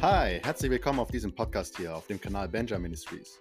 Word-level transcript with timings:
Hi, 0.00 0.38
herzlich 0.44 0.70
willkommen 0.70 1.00
auf 1.00 1.10
diesem 1.10 1.34
Podcast 1.34 1.76
hier 1.76 1.96
auf 1.96 2.06
dem 2.06 2.20
Kanal 2.20 2.48
Benjamin 2.48 2.82
Ministries. 2.82 3.40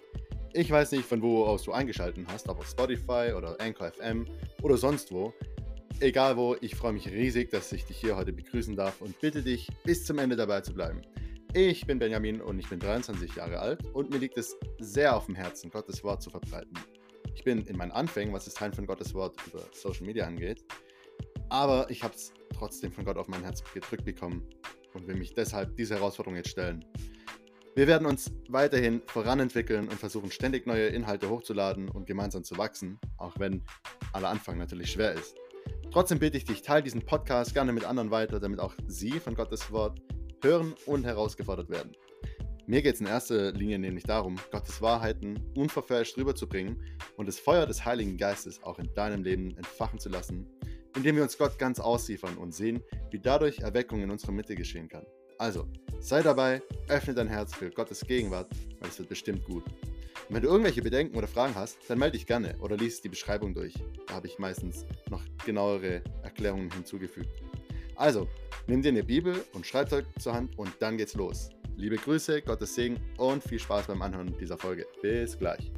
Ich 0.53 0.71
weiß 0.71 0.93
nicht, 0.93 1.05
von 1.05 1.21
wo 1.21 1.45
aus 1.45 1.61
du 1.61 1.71
eingeschaltet 1.71 2.25
hast, 2.31 2.49
ob 2.49 2.57
auf 2.57 2.67
Spotify 2.67 3.31
oder 3.37 3.55
Anchor 3.61 3.91
FM 3.91 4.25
oder 4.63 4.75
sonst 4.75 5.11
wo. 5.11 5.31
Egal 5.99 6.35
wo, 6.35 6.55
ich 6.59 6.73
freue 6.73 6.93
mich 6.93 7.07
riesig, 7.07 7.51
dass 7.51 7.71
ich 7.71 7.85
dich 7.85 7.97
hier 7.97 8.17
heute 8.17 8.33
begrüßen 8.33 8.75
darf 8.75 9.01
und 9.01 9.21
bitte 9.21 9.43
dich, 9.43 9.67
bis 9.83 10.03
zum 10.03 10.17
Ende 10.17 10.35
dabei 10.35 10.61
zu 10.61 10.73
bleiben. 10.73 11.03
Ich 11.53 11.85
bin 11.85 11.99
Benjamin 11.99 12.41
und 12.41 12.57
ich 12.57 12.67
bin 12.67 12.79
23 12.79 13.35
Jahre 13.35 13.59
alt 13.59 13.85
und 13.93 14.09
mir 14.09 14.17
liegt 14.17 14.39
es 14.39 14.57
sehr 14.79 15.15
auf 15.15 15.27
dem 15.27 15.35
Herzen, 15.35 15.69
Gottes 15.69 16.03
Wort 16.03 16.23
zu 16.23 16.31
verbreiten. 16.31 16.73
Ich 17.35 17.43
bin 17.43 17.67
in 17.67 17.77
meinen 17.77 17.91
Anfängen, 17.91 18.33
was 18.33 18.45
das 18.45 18.55
Teilen 18.55 18.73
von 18.73 18.87
Gottes 18.87 19.13
Wort 19.13 19.35
über 19.45 19.61
Social 19.73 20.07
Media 20.07 20.25
angeht, 20.25 20.65
aber 21.49 21.87
ich 21.91 22.01
habe 22.01 22.15
es 22.15 22.33
trotzdem 22.51 22.91
von 22.91 23.05
Gott 23.05 23.17
auf 23.17 23.27
mein 23.27 23.43
Herz 23.43 23.63
gedrückt 23.75 24.05
bekommen 24.05 24.49
und 24.93 25.07
will 25.07 25.15
mich 25.15 25.33
deshalb 25.33 25.75
diese 25.75 25.95
Herausforderung 25.95 26.35
jetzt 26.35 26.49
stellen. 26.49 26.85
Wir 27.75 27.85
werden 27.85 28.07
uns 28.07 28.31
weiterhin 28.49 29.03
voranentwickeln 29.05 29.87
und 29.87 29.99
versuchen 29.99 30.31
ständig 30.31 30.65
neue 30.65 30.87
Inhalte 30.87 31.29
hochzuladen 31.29 31.89
und 31.89 32.07
gemeinsam 32.07 32.43
zu 32.43 32.57
wachsen, 32.57 32.99
auch 33.17 33.37
wenn 33.37 33.63
aller 34.13 34.29
Anfang 34.29 34.57
natürlich 34.57 34.91
schwer 34.91 35.13
ist. 35.13 35.35
Trotzdem 35.91 36.17
bitte 36.17 36.37
ich 36.37 36.45
dich, 36.45 36.63
teile 36.63 36.81
diesen 36.81 37.05
Podcast 37.05 37.53
gerne 37.53 37.73
mit 37.73 37.85
anderen 37.85 38.09
weiter, 38.09 38.39
damit 38.39 38.59
auch 38.59 38.73
sie 38.87 39.19
von 39.19 39.35
Gottes 39.35 39.71
Wort 39.71 40.01
hören 40.43 40.73
und 40.85 41.05
herausgefordert 41.05 41.69
werden. 41.69 41.91
Mir 42.65 42.81
geht 42.81 42.95
es 42.95 43.01
in 43.01 43.07
erster 43.07 43.53
Linie 43.53 43.79
nämlich 43.79 44.03
darum, 44.03 44.35
Gottes 44.51 44.81
Wahrheiten 44.81 45.39
unverfälscht 45.55 46.17
rüberzubringen 46.17 46.83
und 47.15 47.27
das 47.27 47.39
Feuer 47.39 47.65
des 47.65 47.85
Heiligen 47.85 48.17
Geistes 48.17 48.61
auch 48.61 48.79
in 48.79 48.93
deinem 48.93 49.23
Leben 49.23 49.55
entfachen 49.55 49.99
zu 49.99 50.09
lassen, 50.09 50.47
indem 50.97 51.15
wir 51.15 51.23
uns 51.23 51.37
Gott 51.37 51.59
ganz 51.59 51.79
ausliefern 51.79 52.37
und 52.37 52.53
sehen, 52.53 52.83
wie 53.11 53.19
dadurch 53.19 53.59
Erweckung 53.59 54.01
in 54.01 54.09
unserer 54.09 54.31
Mitte 54.31 54.55
geschehen 54.55 54.89
kann. 54.89 55.05
Also, 55.37 55.67
sei 55.99 56.23
dabei, 56.23 56.63
öffne 56.89 57.13
dein 57.13 57.27
Herz 57.27 57.53
für 57.53 57.69
Gottes 57.69 58.01
Gegenwart, 58.01 58.49
weil 58.79 58.89
es 58.89 58.97
wird 58.97 59.07
bestimmt 59.07 59.45
gut. 59.45 59.63
Und 60.27 60.35
wenn 60.35 60.41
du 60.41 60.49
irgendwelche 60.49 60.81
Bedenken 60.81 61.15
oder 61.15 61.27
Fragen 61.27 61.53
hast, 61.53 61.77
dann 61.87 61.99
melde 61.99 62.17
dich 62.17 62.25
gerne 62.25 62.55
oder 62.59 62.75
lies 62.75 62.99
die 63.01 63.09
Beschreibung 63.09 63.53
durch. 63.53 63.75
Da 64.07 64.15
habe 64.15 64.27
ich 64.27 64.39
meistens 64.39 64.87
noch 65.11 65.21
genauere 65.45 66.01
Erklärungen 66.23 66.71
hinzugefügt. 66.71 67.43
Also, 67.95 68.27
nimm 68.65 68.81
dir 68.81 68.89
eine 68.89 69.03
Bibel 69.03 69.45
und 69.53 69.67
Schreibzeug 69.67 70.05
zur 70.19 70.33
Hand 70.33 70.57
und 70.57 70.71
dann 70.79 70.97
geht's 70.97 71.13
los. 71.13 71.49
Liebe 71.75 71.97
Grüße, 71.97 72.41
Gottes 72.41 72.73
Segen 72.73 72.99
und 73.17 73.43
viel 73.43 73.59
Spaß 73.59 73.85
beim 73.85 74.01
Anhören 74.01 74.35
dieser 74.39 74.57
Folge. 74.57 74.87
Bis 75.03 75.37
gleich. 75.37 75.71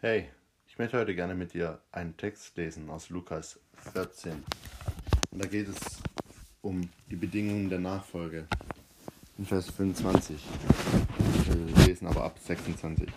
Hey, 0.00 0.28
ich 0.66 0.78
möchte 0.78 0.98
heute 0.98 1.14
gerne 1.14 1.34
mit 1.34 1.54
dir 1.54 1.80
einen 1.92 2.16
Text 2.16 2.56
lesen 2.56 2.90
aus 2.90 3.08
Lukas 3.08 3.60
14. 3.92 4.32
Und 5.30 5.42
da 5.42 5.48
geht 5.48 5.68
es 5.68 6.02
um 6.60 6.88
die 7.10 7.16
Bedingungen 7.16 7.70
der 7.70 7.78
Nachfolge. 7.78 8.46
In 9.38 9.46
Vers 9.46 9.70
25. 9.70 10.44
Wir 11.46 11.86
lesen 11.86 12.06
aber 12.06 12.24
ab 12.24 12.38
26. 12.38 13.08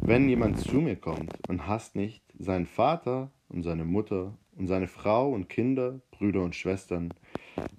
Wenn 0.00 0.28
jemand 0.28 0.58
zu 0.58 0.76
mir 0.76 0.96
kommt 0.96 1.32
und 1.48 1.66
hasst 1.66 1.96
nicht 1.96 2.24
seinen 2.38 2.66
Vater 2.66 3.30
und 3.48 3.62
seine 3.62 3.84
Mutter 3.84 4.36
und 4.56 4.66
seine 4.66 4.88
Frau 4.88 5.30
und 5.30 5.48
Kinder, 5.48 6.00
Brüder 6.10 6.42
und 6.42 6.56
Schwestern, 6.56 7.14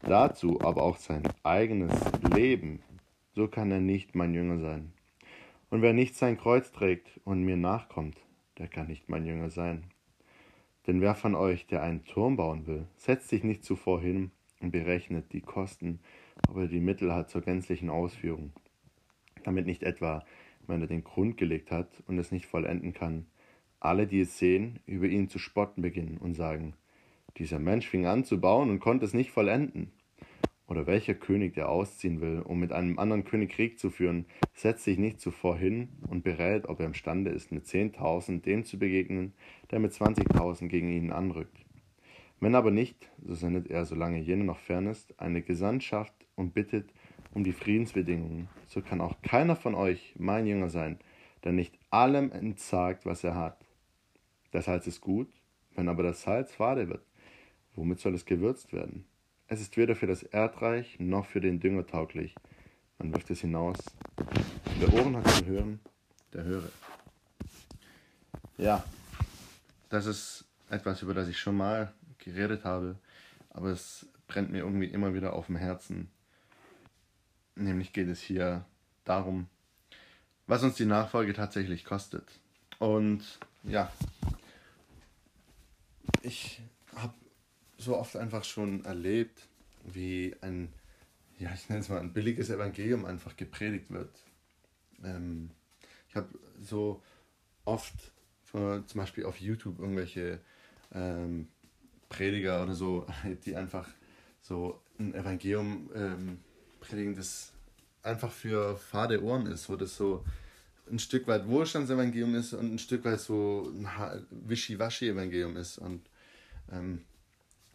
dazu 0.02 0.62
aber 0.62 0.84
auch 0.84 0.98
sein 0.98 1.24
eigenes 1.44 1.94
Leben, 2.34 2.82
so 3.36 3.48
kann 3.48 3.72
er 3.72 3.80
nicht 3.80 4.16
mein 4.16 4.34
Jünger 4.34 4.60
sein. 4.60 4.94
Und 5.70 5.82
wer 5.82 5.94
nicht 5.94 6.16
sein 6.16 6.38
Kreuz 6.38 6.72
trägt 6.72 7.20
und 7.24 7.44
mir 7.44 7.58
nachkommt, 7.58 8.18
der 8.60 8.68
kann 8.68 8.88
nicht 8.88 9.10
mein 9.10 9.26
Jünger 9.26 9.50
sein. 9.50 9.86
Denn 10.86 11.02
wer 11.02 11.16
von 11.16 11.34
euch, 11.34 11.66
der 11.66 11.82
einen 11.82 12.06
Turm 12.06 12.36
bauen 12.36 12.68
will, 12.68 12.86
setzt 12.98 13.30
sich 13.30 13.44
nicht 13.44 13.64
zuvor 13.64 14.02
hin 14.02 14.32
und 14.60 14.72
berechnet 14.72 15.34
die 15.34 15.42
Kosten, 15.42 16.00
ob 16.50 16.58
er 16.58 16.68
die 16.68 16.80
Mittel 16.80 17.14
hat 17.14 17.30
zur 17.30 17.42
gänzlichen 17.42 17.90
Ausführung, 17.90 18.52
damit 19.44 19.66
nicht 19.66 19.84
etwa, 19.84 20.26
wenn 20.68 20.82
er 20.82 20.88
den 20.88 21.04
Grund 21.04 21.38
gelegt 21.38 21.72
hat 21.72 21.88
und 22.08 22.18
es 22.18 22.32
nicht 22.32 22.46
vollenden 22.46 22.94
kann, 22.94 23.26
alle, 23.80 24.08
die 24.08 24.22
es 24.22 24.38
sehen, 24.38 24.80
über 24.86 25.08
ihn 25.08 25.28
zu 25.28 25.40
spotten 25.40 25.82
beginnen 25.82 26.18
und 26.18 26.36
sagen, 26.36 26.74
dieser 27.38 27.60
Mensch 27.60 27.88
fing 27.88 28.06
an 28.06 28.24
zu 28.24 28.40
bauen 28.40 28.70
und 28.70 28.80
konnte 28.80 29.06
es 29.06 29.14
nicht 29.14 29.32
vollenden. 29.32 29.92
Oder 30.68 30.88
welcher 30.88 31.14
König, 31.14 31.54
der 31.54 31.70
ausziehen 31.70 32.22
will, 32.22 32.40
um 32.40 32.60
mit 32.60 32.72
einem 32.72 32.98
anderen 32.98 33.26
König 33.26 33.52
Krieg 33.52 33.78
zu 33.78 33.90
führen, 33.90 34.26
setzt 34.54 34.86
sich 34.86 34.98
nicht 34.98 35.20
zuvor 35.20 35.58
hin 35.58 35.90
und 36.08 36.24
berät, 36.24 36.68
ob 36.68 36.80
er 36.80 36.86
imstande 36.86 37.32
ist, 37.32 37.52
mit 37.52 37.68
zehntausend 37.68 38.46
dem 38.46 38.64
zu 38.64 38.80
begegnen, 38.80 39.34
der 39.72 39.80
mit 39.80 39.94
zwanzigtausend 39.94 40.72
gegen 40.72 40.90
ihn 40.90 41.12
anrückt. 41.12 41.66
Wenn 42.40 42.56
aber 42.56 42.72
nicht, 42.72 43.10
so 43.24 43.36
sendet 43.36 43.70
er, 43.70 43.86
solange 43.86 44.20
jener 44.20 44.46
noch 44.46 44.60
fern 44.60 44.88
ist, 44.88 45.20
eine 45.20 45.42
Gesandtschaft 45.42 46.14
und 46.36 46.54
bittet 46.54 46.94
um 47.34 47.44
die 47.44 47.54
Friedensbedingungen. 47.54 48.48
So 48.68 48.82
kann 48.82 49.02
auch 49.02 49.22
keiner 49.22 49.56
von 49.56 49.76
euch 49.76 50.14
mein 50.18 50.46
Jünger 50.46 50.70
sein, 50.70 51.00
der 51.44 51.52
nicht 51.52 51.78
allem 51.90 52.32
entsagt, 52.32 53.06
was 53.06 53.24
er 53.24 53.36
hat. 53.36 53.66
Das 54.52 54.66
Salz 54.66 54.88
ist 54.88 55.02
gut, 55.02 55.30
wenn 55.76 55.90
aber 55.90 56.04
das 56.04 56.22
Salz 56.22 56.54
fade 56.54 56.90
wird, 56.90 57.06
womit 57.76 58.00
soll 58.00 58.16
es 58.16 58.26
gewürzt 58.26 58.74
werden? 58.74 59.06
Es 59.48 59.62
ist 59.62 59.78
weder 59.78 59.96
für 59.96 60.08
das 60.08 60.24
Erdreich 60.24 61.00
noch 61.00 61.26
für 61.26 61.42
den 61.42 61.60
Dünger 61.60 61.86
tauglich. 61.86 62.36
Man 62.98 63.14
wirft 63.14 63.30
es 63.30 63.42
hinaus. 63.42 63.78
Wer 64.80 64.94
Ohren 64.94 65.18
hat 65.18 65.30
zum 65.30 65.48
Hören, 65.48 65.80
der 66.34 66.44
höre. 66.44 66.70
Ja, 68.58 68.84
das 69.90 70.06
ist 70.06 70.46
etwas, 70.70 71.02
über 71.02 71.14
das 71.14 71.28
ich 71.28 71.38
schon 71.40 71.58
mal 71.58 71.94
geredet 72.18 72.64
habe, 72.64 72.96
aber 73.50 73.70
es 73.70 74.08
brennt 74.28 74.52
mir 74.52 74.60
irgendwie 74.60 74.88
immer 74.88 75.14
wieder 75.14 75.34
auf 75.34 75.48
dem 75.48 75.56
Herzen. 75.56 76.10
Nämlich 77.56 77.94
geht 77.94 78.08
es 78.08 78.22
hier 78.22 78.66
darum, 79.04 79.48
was 80.48 80.64
uns 80.64 80.76
die 80.76 80.86
Nachfolge 80.86 81.34
tatsächlich 81.34 81.86
kostet. 81.86 82.28
Und 82.80 83.40
ja, 83.64 83.92
ich 86.22 86.62
habe 86.96 87.14
so 87.84 87.98
oft 87.98 88.16
einfach 88.16 88.44
schon 88.44 88.86
erlebt, 88.86 89.48
wie 89.84 90.36
ein, 90.42 90.72
ja, 91.40 91.54
ich 91.54 91.70
nenne 91.70 91.82
es 91.82 91.90
mal 91.90 92.00
ein 92.00 92.14
billiges 92.14 92.50
Evangelium 92.50 93.06
einfach 93.06 93.36
gepredigt 93.36 93.92
wird. 93.92 94.12
Ähm, 95.04 95.52
ich 96.10 96.16
habe 96.16 96.30
so 96.62 97.02
oft 97.66 97.94
von, 98.44 98.88
zum 98.88 99.02
Beispiel 99.02 99.26
auf 99.26 99.40
YouTube 99.40 99.80
irgendwelche 99.80 100.40
ähm, 100.94 101.48
Prediger 102.10 102.64
oder 102.64 102.76
so, 102.76 103.06
die 103.46 103.56
einfach 103.56 103.90
so 104.42 104.82
ein 105.00 105.14
Evangelium 105.14 105.90
ähm, 105.96 106.40
predigen, 106.80 107.16
das 107.16 107.54
einfach 108.04 108.32
für 108.32 108.78
fade 108.78 109.24
Ohren 109.24 109.48
ist, 109.48 109.70
wo 109.70 109.76
das 109.76 109.96
so 109.96 110.24
ein 110.92 111.00
Stück 111.00 111.28
weit 111.28 111.48
Wohlstandsevangelium 111.48 112.36
ist 112.36 112.54
und 112.54 112.74
ein 112.74 112.80
Stück 112.80 113.06
weit 113.06 113.22
so 113.22 113.72
ein 113.74 113.88
Wischiwaschi-Evangelium 114.30 115.56
ist. 115.56 115.78
Und 115.78 116.02
ähm, 116.72 117.02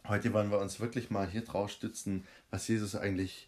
heute 0.09 0.33
wollen 0.33 0.51
wir 0.51 0.59
uns 0.59 0.79
wirklich 0.79 1.09
mal 1.09 1.29
hier 1.29 1.41
drauf 1.41 1.69
stützen, 1.69 2.25
was 2.49 2.67
Jesus 2.67 2.95
eigentlich 2.95 3.47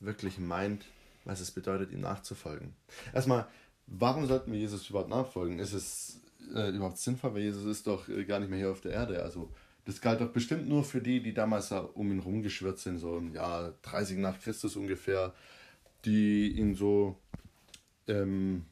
wirklich 0.00 0.38
meint, 0.38 0.86
was 1.24 1.40
es 1.40 1.50
bedeutet, 1.50 1.92
ihm 1.92 2.00
nachzufolgen. 2.00 2.74
Erstmal, 3.12 3.46
warum 3.86 4.26
sollten 4.26 4.52
wir 4.52 4.58
Jesus 4.58 4.88
überhaupt 4.88 5.10
nachfolgen? 5.10 5.58
Ist 5.58 5.74
es 5.74 6.20
äh, 6.54 6.70
überhaupt 6.70 6.98
sinnvoll, 6.98 7.34
weil 7.34 7.42
Jesus 7.42 7.64
ist 7.64 7.86
doch 7.86 8.08
äh, 8.08 8.24
gar 8.24 8.40
nicht 8.40 8.48
mehr 8.48 8.58
hier 8.58 8.70
auf 8.70 8.80
der 8.80 8.92
Erde. 8.92 9.22
Also 9.22 9.50
das 9.84 10.00
galt 10.00 10.20
doch 10.20 10.30
bestimmt 10.30 10.68
nur 10.68 10.84
für 10.84 11.00
die, 11.00 11.22
die 11.22 11.34
damals 11.34 11.70
um 11.72 12.10
ihn 12.10 12.20
rumgeschwirrt 12.20 12.78
sind, 12.78 12.98
so 12.98 13.18
im 13.18 13.34
Jahr 13.34 13.74
30 13.82 14.18
nach 14.18 14.40
Christus 14.40 14.76
ungefähr, 14.76 15.34
die 16.04 16.52
ihn 16.52 16.74
so 16.74 17.16
ähm, 18.08 18.64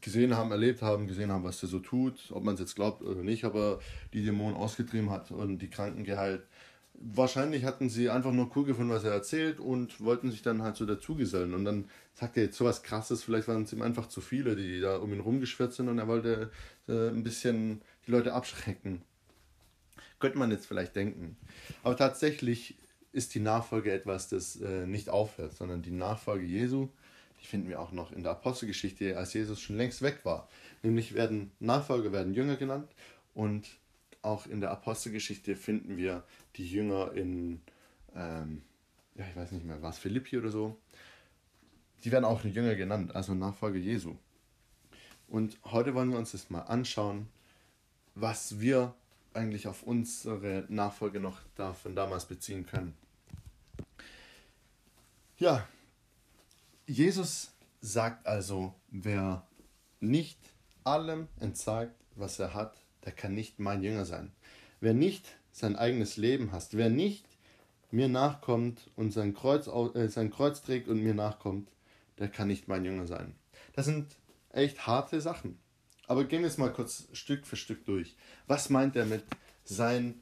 gesehen 0.00 0.36
haben, 0.36 0.50
erlebt 0.50 0.82
haben, 0.82 1.06
gesehen 1.06 1.32
haben, 1.32 1.44
was 1.44 1.62
er 1.62 1.68
so 1.68 1.80
tut, 1.80 2.30
ob 2.30 2.44
man 2.44 2.54
es 2.54 2.60
jetzt 2.60 2.76
glaubt 2.76 3.02
oder 3.02 3.22
nicht, 3.22 3.44
aber 3.44 3.80
die 4.12 4.24
Dämonen 4.24 4.56
ausgetrieben 4.56 5.10
hat 5.10 5.30
und 5.30 5.58
die 5.58 5.70
Kranken 5.70 6.04
geheilt. 6.04 6.42
Wahrscheinlich 6.98 7.64
hatten 7.64 7.88
sie 7.88 8.08
einfach 8.10 8.32
nur 8.32 8.50
cool 8.56 8.64
gefunden, 8.64 8.90
was 8.90 9.04
er 9.04 9.12
erzählt 9.12 9.60
und 9.60 10.00
wollten 10.00 10.30
sich 10.30 10.42
dann 10.42 10.62
halt 10.62 10.76
so 10.76 10.86
dazugesellen. 10.86 11.54
Und 11.54 11.64
dann 11.64 11.90
sagt 12.14 12.36
er 12.36 12.44
jetzt 12.44 12.56
sowas 12.56 12.82
krasses, 12.82 13.22
vielleicht 13.22 13.48
waren 13.48 13.64
es 13.64 13.72
ihm 13.72 13.82
einfach 13.82 14.08
zu 14.08 14.20
viele, 14.20 14.56
die 14.56 14.80
da 14.80 14.96
um 14.96 15.12
ihn 15.12 15.20
rumgeschwirrt 15.20 15.74
sind 15.74 15.88
und 15.88 15.98
er 15.98 16.08
wollte 16.08 16.50
äh, 16.88 17.08
ein 17.08 17.22
bisschen 17.22 17.82
die 18.06 18.12
Leute 18.12 18.32
abschrecken. 18.32 19.02
Könnte 20.18 20.38
man 20.38 20.50
jetzt 20.50 20.66
vielleicht 20.66 20.96
denken. 20.96 21.36
Aber 21.82 21.96
tatsächlich 21.96 22.76
ist 23.12 23.34
die 23.34 23.40
Nachfolge 23.40 23.92
etwas, 23.92 24.28
das 24.28 24.56
äh, 24.56 24.86
nicht 24.86 25.10
aufhört, 25.10 25.54
sondern 25.54 25.82
die 25.82 25.90
Nachfolge 25.90 26.46
Jesu 26.46 26.88
die 27.40 27.46
finden 27.46 27.68
wir 27.68 27.80
auch 27.80 27.92
noch 27.92 28.12
in 28.12 28.22
der 28.22 28.32
Apostelgeschichte, 28.32 29.16
als 29.16 29.34
Jesus 29.34 29.60
schon 29.60 29.76
längst 29.76 30.02
weg 30.02 30.20
war. 30.24 30.48
Nämlich 30.82 31.14
werden 31.14 31.52
Nachfolger 31.60 32.12
werden 32.12 32.34
Jünger 32.34 32.56
genannt 32.56 32.90
und 33.34 33.66
auch 34.22 34.46
in 34.46 34.60
der 34.60 34.70
Apostelgeschichte 34.70 35.54
finden 35.54 35.96
wir 35.96 36.24
die 36.56 36.66
Jünger 36.66 37.12
in, 37.12 37.60
ähm, 38.14 38.62
ja, 39.14 39.24
ich 39.28 39.36
weiß 39.36 39.52
nicht 39.52 39.64
mehr, 39.64 39.82
war 39.82 39.90
es 39.90 39.98
Philippi 39.98 40.38
oder 40.38 40.50
so? 40.50 40.76
die 42.04 42.12
werden 42.12 42.24
auch 42.24 42.44
Jünger 42.44 42.74
genannt, 42.74 43.14
also 43.14 43.34
Nachfolger 43.34 43.78
Jesu. 43.78 44.14
Und 45.28 45.58
heute 45.64 45.94
wollen 45.94 46.10
wir 46.10 46.18
uns 46.18 46.32
das 46.32 46.50
mal 46.50 46.60
anschauen, 46.60 47.28
was 48.14 48.60
wir 48.60 48.94
eigentlich 49.34 49.66
auf 49.66 49.82
unsere 49.82 50.64
Nachfolge 50.68 51.20
noch 51.20 51.40
da 51.56 51.72
von 51.72 51.96
damals 51.96 52.26
beziehen 52.26 52.64
können. 52.64 52.94
Ja, 55.38 55.66
Jesus 56.86 57.50
sagt 57.80 58.26
also, 58.26 58.72
wer 58.90 59.46
nicht 60.00 60.38
allem 60.84 61.28
entzeigt, 61.40 61.96
was 62.14 62.38
er 62.38 62.54
hat, 62.54 62.80
der 63.04 63.12
kann 63.12 63.34
nicht 63.34 63.58
mein 63.58 63.82
Jünger 63.82 64.04
sein. 64.04 64.32
Wer 64.80 64.94
nicht 64.94 65.36
sein 65.56 65.74
eigenes 65.74 66.18
Leben 66.18 66.52
hasst, 66.52 66.76
wer 66.76 66.90
nicht 66.90 67.24
mir 67.90 68.08
nachkommt 68.08 68.90
und 68.94 69.10
sein 69.10 69.32
Kreuz, 69.32 69.66
äh, 69.66 70.08
sein 70.08 70.30
Kreuz 70.30 70.60
trägt 70.60 70.86
und 70.86 71.02
mir 71.02 71.14
nachkommt, 71.14 71.70
der 72.18 72.28
kann 72.28 72.48
nicht 72.48 72.68
mein 72.68 72.84
Jünger 72.84 73.06
sein. 73.06 73.34
Das 73.72 73.86
sind 73.86 74.16
echt 74.50 74.86
harte 74.86 75.18
Sachen. 75.22 75.58
Aber 76.06 76.24
gehen 76.24 76.42
wir 76.42 76.48
es 76.48 76.58
mal 76.58 76.72
kurz 76.72 77.08
Stück 77.12 77.46
für 77.46 77.56
Stück 77.56 77.86
durch. 77.86 78.16
Was 78.46 78.68
meint 78.68 78.96
er 78.96 79.06
mit 79.06 79.24
sein 79.64 80.20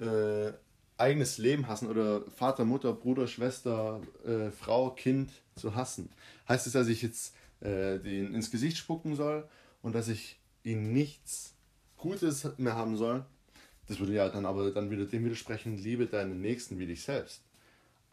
äh, 0.00 0.52
eigenes 0.96 1.36
Leben 1.36 1.68
hassen 1.68 1.88
oder 1.88 2.22
Vater, 2.30 2.64
Mutter, 2.64 2.94
Bruder, 2.94 3.26
Schwester, 3.26 4.00
äh, 4.24 4.50
Frau, 4.50 4.90
Kind 4.90 5.30
zu 5.54 5.74
hassen? 5.74 6.08
Heißt 6.48 6.66
es, 6.66 6.72
dass 6.72 6.88
ich 6.88 7.02
jetzt 7.02 7.34
äh, 7.60 7.98
den 7.98 8.34
ins 8.34 8.50
Gesicht 8.50 8.78
spucken 8.78 9.16
soll 9.16 9.46
und 9.82 9.94
dass 9.94 10.08
ich 10.08 10.40
ihnen 10.64 10.94
nichts 10.94 11.54
Gutes 11.98 12.56
mehr 12.56 12.74
haben 12.74 12.96
soll? 12.96 13.26
Das 13.92 14.00
würde 14.00 14.14
ja 14.14 14.26
dann 14.30 14.46
aber 14.46 14.70
dann 14.70 14.90
wieder 14.90 15.04
dem 15.04 15.22
widersprechen, 15.26 15.76
liebe 15.76 16.06
deinen 16.06 16.40
Nächsten 16.40 16.78
wie 16.78 16.86
dich 16.86 17.02
selbst. 17.02 17.42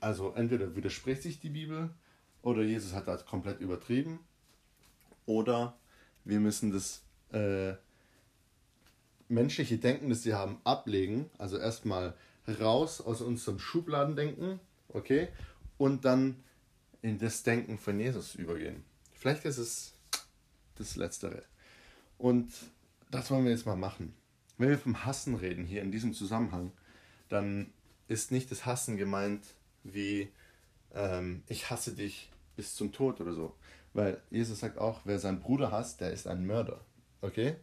Also 0.01 0.33
entweder 0.33 0.75
widerspricht 0.75 1.21
sich 1.21 1.39
die 1.39 1.47
Bibel 1.47 1.89
oder 2.41 2.63
Jesus 2.63 2.91
hat 2.91 3.07
das 3.07 3.25
komplett 3.25 3.61
übertrieben 3.61 4.19
oder 5.25 5.77
wir 6.25 6.41
müssen 6.41 6.73
das 6.73 7.01
äh, 7.31 7.75
menschliche 9.29 9.77
Denken, 9.77 10.09
das 10.09 10.23
sie 10.23 10.33
haben, 10.33 10.59
ablegen. 10.65 11.29
Also 11.37 11.57
erstmal 11.57 12.13
raus 12.59 12.99
aus 12.99 13.21
unserem 13.21 13.57
Schubladendenken, 13.57 14.59
okay, 14.89 15.29
und 15.77 16.03
dann 16.03 16.43
in 17.01 17.19
das 17.19 17.43
Denken 17.43 17.77
von 17.77 17.97
Jesus 18.01 18.35
übergehen. 18.35 18.83
Vielleicht 19.13 19.45
ist 19.45 19.59
es 19.59 19.93
das 20.75 20.97
Letztere. 20.97 21.43
Und 22.17 22.51
das 23.11 23.31
wollen 23.31 23.45
wir 23.45 23.51
jetzt 23.51 23.65
mal 23.65 23.77
machen. 23.77 24.18
Wenn 24.59 24.69
wir 24.69 24.77
vom 24.77 25.05
Hassen 25.05 25.35
reden 25.35 25.65
hier 25.65 25.81
in 25.81 25.91
diesem 25.91 26.13
Zusammenhang, 26.13 26.71
dann 27.29 27.71
ist 28.07 28.31
nicht 28.31 28.51
das 28.51 28.65
Hassen 28.65 28.97
gemeint 28.97 29.41
wie 29.83 30.29
ähm, 30.93 31.43
ich 31.47 31.69
hasse 31.69 31.93
dich 31.95 32.29
bis 32.57 32.75
zum 32.75 32.91
Tod 32.91 33.21
oder 33.21 33.33
so. 33.33 33.55
Weil 33.93 34.21
Jesus 34.29 34.59
sagt 34.59 34.77
auch, 34.77 35.01
wer 35.05 35.17
seinen 35.17 35.39
Bruder 35.39 35.71
hasst, 35.71 36.01
der 36.01 36.11
ist 36.11 36.27
ein 36.27 36.45
Mörder. 36.45 36.81
Okay? 37.21 37.55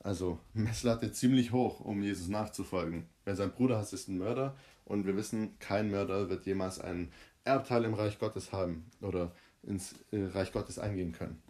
Also 0.00 0.38
Messlatte 0.54 1.12
ziemlich 1.12 1.52
hoch, 1.52 1.80
um 1.80 2.02
Jesus 2.02 2.28
nachzufolgen. 2.28 3.06
Wer 3.26 3.36
seinen 3.36 3.52
Bruder 3.52 3.76
hasst, 3.76 3.92
ist 3.92 4.08
ein 4.08 4.16
Mörder. 4.16 4.56
Und 4.86 5.06
wir 5.06 5.16
wissen, 5.16 5.58
kein 5.58 5.90
Mörder 5.90 6.30
wird 6.30 6.46
jemals 6.46 6.80
einen 6.80 7.12
Erbteil 7.44 7.84
im 7.84 7.92
Reich 7.92 8.18
Gottes 8.18 8.52
haben 8.52 8.90
oder 9.02 9.32
ins 9.62 9.96
äh, 10.12 10.24
Reich 10.24 10.52
Gottes 10.52 10.78
eingehen 10.78 11.12
können. 11.12 11.42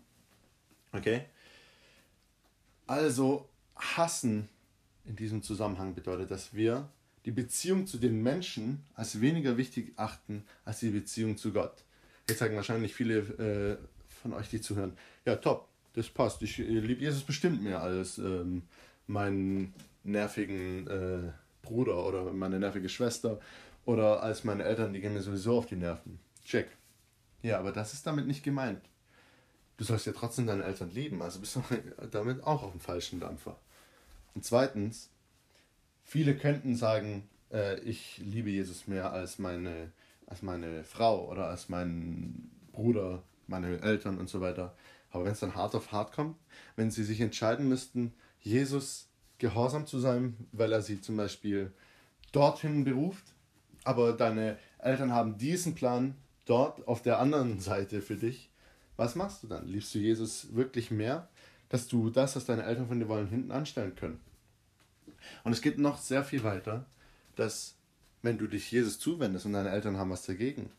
Okay? 0.92 1.24
Also 2.88 3.48
hassen 3.76 4.48
in 5.08 5.16
diesem 5.16 5.42
Zusammenhang 5.42 5.94
bedeutet, 5.94 6.30
dass 6.30 6.54
wir 6.54 6.88
die 7.24 7.30
Beziehung 7.30 7.86
zu 7.86 7.98
den 7.98 8.22
Menschen 8.22 8.84
als 8.94 9.20
weniger 9.20 9.56
wichtig 9.56 9.92
achten 9.96 10.44
als 10.64 10.80
die 10.80 10.90
Beziehung 10.90 11.36
zu 11.36 11.52
Gott. 11.52 11.84
Jetzt 12.28 12.38
sagen 12.38 12.56
wahrscheinlich 12.56 12.94
viele 12.94 13.18
äh, 13.18 13.76
von 14.22 14.32
euch, 14.34 14.48
die 14.48 14.60
zuhören, 14.60 14.92
ja 15.24 15.36
top, 15.36 15.68
das 15.94 16.08
passt. 16.08 16.42
Ich 16.42 16.58
liebe 16.58 17.00
Jesus 17.02 17.24
bestimmt 17.24 17.62
mehr 17.62 17.82
als 17.82 18.18
ähm, 18.18 18.62
meinen 19.06 19.74
nervigen 20.04 20.86
äh, 20.86 21.32
Bruder 21.62 22.06
oder 22.06 22.32
meine 22.32 22.58
nervige 22.58 22.88
Schwester 22.88 23.40
oder 23.84 24.22
als 24.22 24.44
meine 24.44 24.64
Eltern, 24.64 24.92
die 24.92 25.00
gehen 25.00 25.14
mir 25.14 25.22
sowieso 25.22 25.58
auf 25.58 25.66
die 25.66 25.76
Nerven. 25.76 26.18
Check. 26.44 26.68
Ja, 27.42 27.58
aber 27.58 27.72
das 27.72 27.94
ist 27.94 28.06
damit 28.06 28.26
nicht 28.26 28.42
gemeint. 28.42 28.82
Du 29.76 29.84
sollst 29.84 30.06
ja 30.06 30.12
trotzdem 30.12 30.46
deine 30.46 30.64
Eltern 30.64 30.90
lieben, 30.92 31.22
also 31.22 31.40
bist 31.40 31.56
du 31.56 31.62
damit 32.10 32.42
auch 32.42 32.62
auf 32.62 32.72
dem 32.72 32.80
falschen 32.80 33.20
Dampfer. 33.20 33.58
Und 34.38 34.44
zweitens, 34.44 35.10
viele 36.04 36.36
könnten 36.36 36.76
sagen, 36.76 37.28
äh, 37.52 37.80
ich 37.80 38.18
liebe 38.18 38.50
Jesus 38.50 38.86
mehr 38.86 39.10
als 39.12 39.40
meine, 39.40 39.90
als 40.26 40.42
meine 40.42 40.84
Frau 40.84 41.28
oder 41.28 41.48
als 41.48 41.68
meinen 41.68 42.48
Bruder, 42.70 43.24
meine 43.48 43.82
Eltern 43.82 44.16
und 44.16 44.28
so 44.28 44.40
weiter. 44.40 44.76
Aber 45.10 45.24
wenn 45.24 45.32
es 45.32 45.40
dann 45.40 45.56
hart 45.56 45.74
auf 45.74 45.90
hart 45.90 46.12
kommt, 46.12 46.36
wenn 46.76 46.92
sie 46.92 47.02
sich 47.02 47.20
entscheiden 47.20 47.68
müssten, 47.68 48.14
Jesus 48.38 49.08
gehorsam 49.38 49.88
zu 49.88 49.98
sein, 49.98 50.36
weil 50.52 50.70
er 50.70 50.82
sie 50.82 51.00
zum 51.00 51.16
Beispiel 51.16 51.72
dorthin 52.30 52.84
beruft, 52.84 53.34
aber 53.82 54.12
deine 54.12 54.56
Eltern 54.78 55.12
haben 55.12 55.36
diesen 55.36 55.74
Plan 55.74 56.14
dort 56.44 56.86
auf 56.86 57.02
der 57.02 57.18
anderen 57.18 57.58
Seite 57.58 58.02
für 58.02 58.14
dich, 58.14 58.50
was 58.96 59.16
machst 59.16 59.42
du 59.42 59.48
dann? 59.48 59.66
Liebst 59.66 59.92
du 59.96 59.98
Jesus 59.98 60.54
wirklich 60.54 60.92
mehr, 60.92 61.28
dass 61.70 61.88
du 61.88 62.10
das, 62.10 62.36
was 62.36 62.46
deine 62.46 62.62
Eltern 62.62 62.86
von 62.86 63.00
dir 63.00 63.08
wollen, 63.08 63.28
hinten 63.28 63.50
anstellen 63.50 63.96
können? 63.96 64.20
Und 65.44 65.52
es 65.52 65.62
geht 65.62 65.78
noch 65.78 65.98
sehr 65.98 66.24
viel 66.24 66.42
weiter, 66.42 66.86
dass 67.36 67.74
wenn 68.22 68.38
du 68.38 68.46
dich 68.46 68.70
Jesus 68.70 68.98
zuwendest 68.98 69.46
und 69.46 69.52
deine 69.52 69.70
Eltern 69.70 69.96
haben 69.96 70.10
was 70.10 70.26
dagegen, 70.26 70.70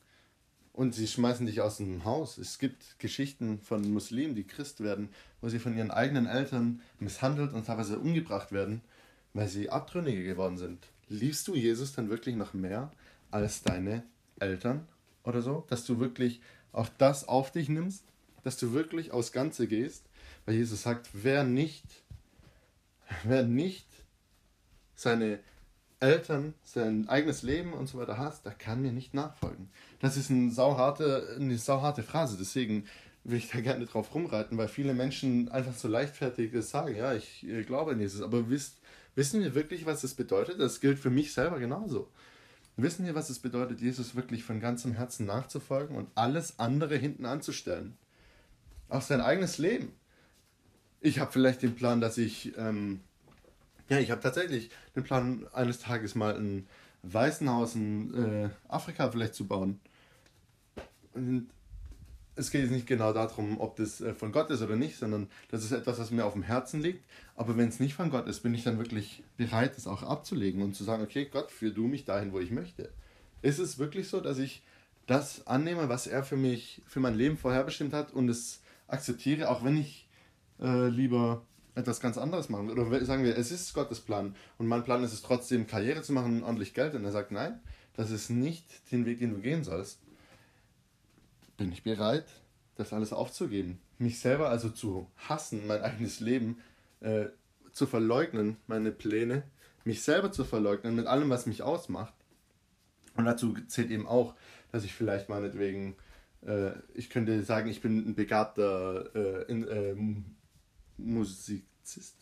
und 0.80 0.96
sie 0.96 1.08
schmeißen 1.08 1.46
dich 1.46 1.60
aus 1.60 1.76
dem 1.76 2.06
Haus. 2.06 2.38
Es 2.38 2.58
gibt 2.58 2.98
Geschichten 3.00 3.60
von 3.60 3.92
Muslimen, 3.92 4.34
die 4.34 4.46
Christ 4.46 4.82
werden, 4.82 5.10
wo 5.42 5.50
sie 5.50 5.60
von 5.60 5.78
ihren 5.78 5.92
eigenen 5.92 6.26
Eltern 6.26 6.82
misshandelt 7.00 7.52
und 7.52 7.66
teilweise 7.66 8.00
umgebracht 8.00 8.54
werden, 8.54 8.80
weil 9.34 9.50
sie 9.50 9.70
Abtrünnige 9.70 10.24
geworden 10.24 10.58
sind. 10.58 10.80
Liebst 11.10 11.46
du 11.50 11.56
Jesus 11.56 11.92
dann 11.92 12.10
wirklich 12.10 12.38
noch 12.38 12.54
mehr 12.54 12.94
als 13.30 13.62
deine 13.62 14.04
Eltern 14.40 14.88
oder 15.26 15.42
so? 15.42 15.66
Dass 15.68 15.84
du 15.84 16.00
wirklich 16.00 16.40
auch 16.72 16.88
das 16.98 17.28
auf 17.28 17.52
dich 17.52 17.68
nimmst? 17.68 18.06
Dass 18.44 18.56
du 18.56 18.72
wirklich 18.72 19.12
aufs 19.12 19.34
Ganze 19.34 19.68
gehst? 19.68 20.06
Weil 20.46 20.56
Jesus 20.56 20.84
sagt, 20.84 21.10
wer 21.12 21.44
nicht, 21.44 21.84
wer 23.26 23.44
nicht 23.44 23.89
seine 25.00 25.40
Eltern, 26.02 26.54
sein 26.64 27.08
eigenes 27.08 27.42
Leben 27.42 27.74
und 27.74 27.88
so 27.88 27.98
weiter 27.98 28.18
hast, 28.18 28.46
der 28.46 28.54
kann 28.54 28.82
mir 28.82 28.92
nicht 28.92 29.14
nachfolgen. 29.14 29.70
Das 30.00 30.18
ist 30.18 30.30
eine 30.30 30.52
sauharte, 30.52 31.36
eine 31.40 31.58
sauharte 31.58 32.04
Phrase, 32.04 32.38
deswegen 32.38 32.86
will 33.24 33.38
ich 33.38 33.50
da 33.50 33.60
gerne 33.62 33.86
drauf 33.86 34.14
rumreiten, 34.14 34.58
weil 34.58 34.68
viele 34.68 34.94
Menschen 34.94 35.50
einfach 35.50 35.74
so 35.74 35.88
leichtfertig 35.88 36.52
sagen, 36.66 36.96
ja, 36.96 37.14
ich 37.14 37.46
glaube 37.66 37.92
an 37.92 38.00
Jesus, 38.00 38.22
aber 38.22 38.50
wisst, 38.50 38.78
wissen 39.16 39.42
wir 39.42 39.56
wirklich, 39.56 39.86
was 39.86 40.02
das 40.02 40.14
bedeutet? 40.14 40.60
Das 40.60 40.80
gilt 40.80 41.00
für 41.00 41.10
mich 41.10 41.34
selber 41.34 41.60
genauso. 41.60 42.10
Wissen 42.78 43.06
wir, 43.06 43.16
was 43.16 43.30
es 43.30 43.40
bedeutet, 43.40 43.82
Jesus 43.82 44.16
wirklich 44.16 44.44
von 44.44 44.62
ganzem 44.62 44.94
Herzen 44.94 45.26
nachzufolgen 45.26 45.98
und 45.98 46.10
alles 46.16 46.60
andere 46.60 46.96
hinten 46.96 47.26
anzustellen? 47.26 47.98
Auch 48.88 49.02
sein 49.02 49.20
eigenes 49.20 49.58
Leben. 49.58 49.94
Ich 51.02 51.20
habe 51.20 51.32
vielleicht 51.32 51.62
den 51.62 51.76
Plan, 51.76 52.00
dass 52.00 52.18
ich 52.18 52.58
ähm, 52.58 53.02
ja, 53.90 54.00
ich 54.00 54.12
habe 54.12 54.22
tatsächlich 54.22 54.70
den 54.96 55.04
Plan, 55.04 55.48
eines 55.54 55.80
Tages 55.80 56.16
mal 56.16 56.36
ein 56.36 56.68
Waisenhaus 57.04 57.76
in 57.76 58.14
äh, 58.14 58.50
Afrika 58.68 59.10
vielleicht 59.10 59.34
zu 59.36 59.48
bauen. 59.48 59.80
Und 61.14 61.50
es 62.36 62.52
geht 62.52 62.62
jetzt 62.62 62.72
nicht 62.72 62.88
genau 62.88 63.12
darum, 63.14 63.60
ob 63.60 63.76
das 63.76 64.00
äh, 64.02 64.14
von 64.14 64.32
Gott 64.32 64.50
ist 64.50 64.62
oder 64.62 64.76
nicht, 64.76 64.98
sondern 64.98 65.28
das 65.50 65.64
ist 65.64 65.72
etwas, 65.72 66.00
was 66.00 66.12
mir 66.12 66.26
auf 66.26 66.34
dem 66.34 66.44
Herzen 66.44 66.82
liegt. 66.82 67.04
Aber 67.36 67.58
wenn 67.58 67.68
es 67.68 67.80
nicht 67.80 67.94
von 67.94 68.10
Gott 68.10 68.28
ist, 68.28 68.42
bin 68.42 68.54
ich 68.54 68.64
dann 68.64 68.78
wirklich 68.78 69.24
bereit, 69.38 69.76
das 69.76 69.88
auch 69.88 70.04
abzulegen 70.04 70.62
und 70.62 70.76
zu 70.76 70.84
sagen, 70.84 71.04
okay, 71.04 71.26
Gott, 71.26 71.52
führ 71.52 71.72
du 71.72 71.88
mich 71.88 72.06
dahin, 72.06 72.32
wo 72.32 72.40
ich 72.40 72.52
möchte. 72.52 72.90
Ist 73.42 73.60
es 73.60 73.78
wirklich 73.78 74.08
so, 74.08 74.22
dass 74.22 74.38
ich 74.38 74.62
das 75.08 75.48
annehme, 75.48 75.90
was 75.90 76.08
er 76.08 76.24
für 76.24 76.38
mich, 76.38 76.82
für 76.86 77.00
mein 77.00 77.16
Leben 77.16 77.38
vorherbestimmt 77.38 77.94
hat 77.94 78.14
und 78.14 78.30
es 78.30 78.62
akzeptiere, 78.88 79.50
auch 79.50 79.64
wenn 79.64 79.78
ich 79.78 80.08
äh, 80.62 80.88
lieber 80.88 81.42
etwas 81.80 82.00
ganz 82.00 82.18
anderes 82.18 82.50
machen. 82.50 82.70
Oder 82.70 83.06
sagen 83.06 83.24
wir, 83.24 83.38
es 83.38 83.52
ist 83.52 83.74
Gottes 83.74 84.02
Plan 84.02 84.36
und 84.58 84.68
mein 84.68 84.84
Plan 84.84 85.04
ist 85.04 85.14
es 85.14 85.22
trotzdem, 85.22 85.68
Karriere 85.68 86.02
zu 86.02 86.14
machen 86.14 86.38
und 86.38 86.44
ordentlich 86.44 86.74
Geld. 86.74 86.94
Und 86.94 87.04
er 87.06 87.12
sagt, 87.12 87.32
nein, 87.32 87.60
das 87.96 88.12
ist 88.12 88.30
nicht 88.30 88.66
den 88.92 89.06
Weg, 89.06 89.20
den 89.20 89.32
du 89.32 89.40
gehen 89.40 89.64
sollst. 89.64 90.00
Bin 91.58 91.72
ich 91.72 91.84
bereit, 91.84 92.26
das 92.76 92.94
alles 92.94 93.12
aufzugeben? 93.12 93.80
Mich 93.98 94.20
selber 94.20 94.50
also 94.50 94.70
zu 94.70 95.08
hassen, 95.18 95.68
mein 95.68 95.82
eigenes 95.82 96.20
Leben 96.20 96.60
äh, 97.02 97.26
zu 97.72 97.88
verleugnen, 97.88 98.58
meine 98.68 98.92
Pläne, 98.92 99.44
mich 99.84 100.02
selber 100.02 100.32
zu 100.32 100.46
verleugnen 100.46 100.96
mit 100.96 101.08
allem, 101.08 101.30
was 101.30 101.46
mich 101.46 101.64
ausmacht. 101.64 102.14
Und 103.16 103.26
dazu 103.26 103.54
zählt 103.68 103.92
eben 103.92 104.08
auch, 104.08 104.36
dass 104.72 104.84
ich 104.84 104.94
vielleicht 104.94 105.30
meinetwegen, 105.30 105.96
äh, 106.46 106.72
ich 106.94 107.10
könnte 107.10 107.44
sagen, 107.44 107.70
ich 107.70 107.82
bin 107.82 107.98
ein 107.98 108.16
begabter 108.16 109.14
äh, 109.16 109.52
in, 109.52 109.68
äh, 109.68 109.96
Musizist. 111.90 112.16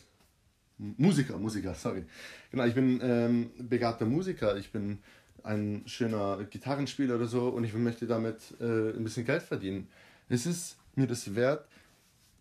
Musiker, 0.77 1.37
Musiker, 1.37 1.73
sorry. 1.73 2.05
Genau, 2.51 2.63
ich 2.65 2.73
bin 2.73 3.01
ähm, 3.03 3.49
begabter 3.57 4.05
Musiker, 4.05 4.55
ich 4.55 4.71
bin 4.71 4.99
ein 5.43 5.83
schöner 5.87 6.45
Gitarrenspieler 6.49 7.15
oder 7.15 7.25
so 7.25 7.49
und 7.49 7.65
ich 7.65 7.73
möchte 7.73 8.07
damit 8.07 8.53
äh, 8.61 8.91
ein 8.91 9.03
bisschen 9.03 9.25
Geld 9.25 9.43
verdienen. 9.43 9.89
Es 10.29 10.45
ist 10.45 10.77
mir 10.95 11.05
das 11.05 11.35
wert, 11.35 11.67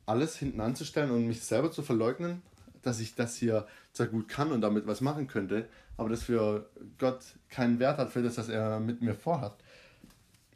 alles 0.04 0.36
hinten 0.36 0.60
anzustellen 0.60 1.10
und 1.10 1.26
mich 1.26 1.42
selber 1.42 1.72
zu 1.72 1.82
verleugnen, 1.82 2.42
dass 2.82 3.00
ich 3.00 3.16
das 3.16 3.34
hier 3.34 3.66
zwar 3.92 4.06
gut 4.06 4.28
kann 4.28 4.52
und 4.52 4.60
damit 4.60 4.86
was 4.86 5.00
machen 5.00 5.26
könnte, 5.26 5.68
aber 5.96 6.10
das 6.10 6.22
für 6.22 6.70
Gott 6.98 7.24
keinen 7.48 7.80
Wert 7.80 7.98
hat 7.98 8.12
für 8.12 8.22
das, 8.22 8.38
was 8.38 8.48
er 8.48 8.78
mit 8.78 9.02
mir 9.02 9.14
vorhat. 9.14 9.56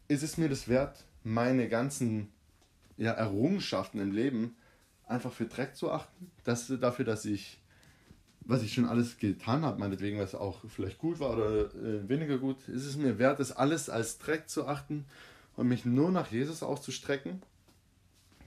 Ist 0.07 0.23
es 0.23 0.37
mir 0.37 0.49
das 0.49 0.69
wert, 0.69 1.05
meine 1.25 1.69
ganzen 1.69 2.29
ja, 2.97 3.11
Errungenschaften 3.13 3.99
im 3.99 4.13
Leben 4.13 4.55
einfach 5.11 5.33
für 5.33 5.47
Dreck 5.47 5.77
zu 5.77 5.91
achten? 5.91 6.31
Das, 6.45 6.73
dafür, 6.81 7.05
dass 7.05 7.25
ich, 7.25 7.59
was 8.41 8.63
ich 8.63 8.73
schon 8.73 8.87
alles 8.87 9.19
getan 9.19 9.65
habe, 9.65 9.79
meinetwegen, 9.79 10.19
was 10.19 10.35
auch 10.35 10.61
vielleicht 10.69 10.99
gut 10.99 11.21
war 11.21 11.33
oder 11.35 11.75
äh, 11.75 12.09
weniger 12.09 12.39
gut, 12.39 12.69
ist 12.69 12.87
es 12.87 12.97
mir 12.97 13.19
wert, 13.19 13.41
das 13.41 13.53
alles 13.53 13.91
als 13.91 14.19
Dreck 14.19 14.49
zu 14.49 14.67
achten 14.67 15.05
und 15.57 15.69
mich 15.69 15.85
nur 15.85 16.11
nach 16.11 16.31
Jesus 16.31 16.63
auszustrecken? 16.63 17.43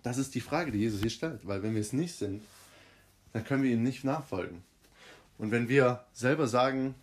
Das 0.01 0.17
ist 0.17 0.36
die 0.36 0.41
Frage, 0.41 0.72
die 0.72 0.79
Jesus 0.79 1.01
hier 1.01 1.10
stellt, 1.10 1.48
weil 1.48 1.63
wenn 1.63 1.74
wir 1.74 1.82
es 1.82 1.93
nicht 1.93 2.15
sind, 2.15 2.41
dann 3.32 3.46
können 3.46 3.63
wir 3.63 3.72
ihm 3.72 3.84
nicht 3.84 4.03
nachfolgen. 4.03 4.63
Und 5.38 5.51
wenn 5.51 5.70
wir 5.70 6.03
selber 6.13 6.48
sagen, 6.48 6.96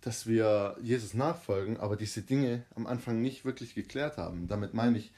dass 0.00 0.26
wir 0.26 0.76
Jesus 0.80 1.14
nachfolgen, 1.14 1.78
aber 1.78 1.96
diese 1.96 2.22
Dinge 2.22 2.64
am 2.74 2.86
Anfang 2.86 3.20
nicht 3.20 3.44
wirklich 3.44 3.74
geklärt 3.74 4.16
haben, 4.16 4.48
damit 4.48 4.74
meine 4.74 4.98
ich, 4.98 5.12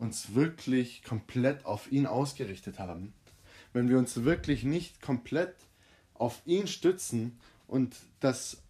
uns 0.00 0.34
wirklich 0.34 1.02
komplett 1.02 1.64
auf 1.64 1.90
ihn 1.92 2.06
ausgerichtet 2.06 2.78
haben, 2.78 3.12
wenn 3.72 3.88
wir 3.88 3.98
uns 3.98 4.24
wirklich 4.24 4.64
nicht 4.64 5.00
komplett 5.00 5.54
auf 6.14 6.42
ihn 6.44 6.66
stützen 6.66 7.38
und 7.66 7.96
das 8.20 8.62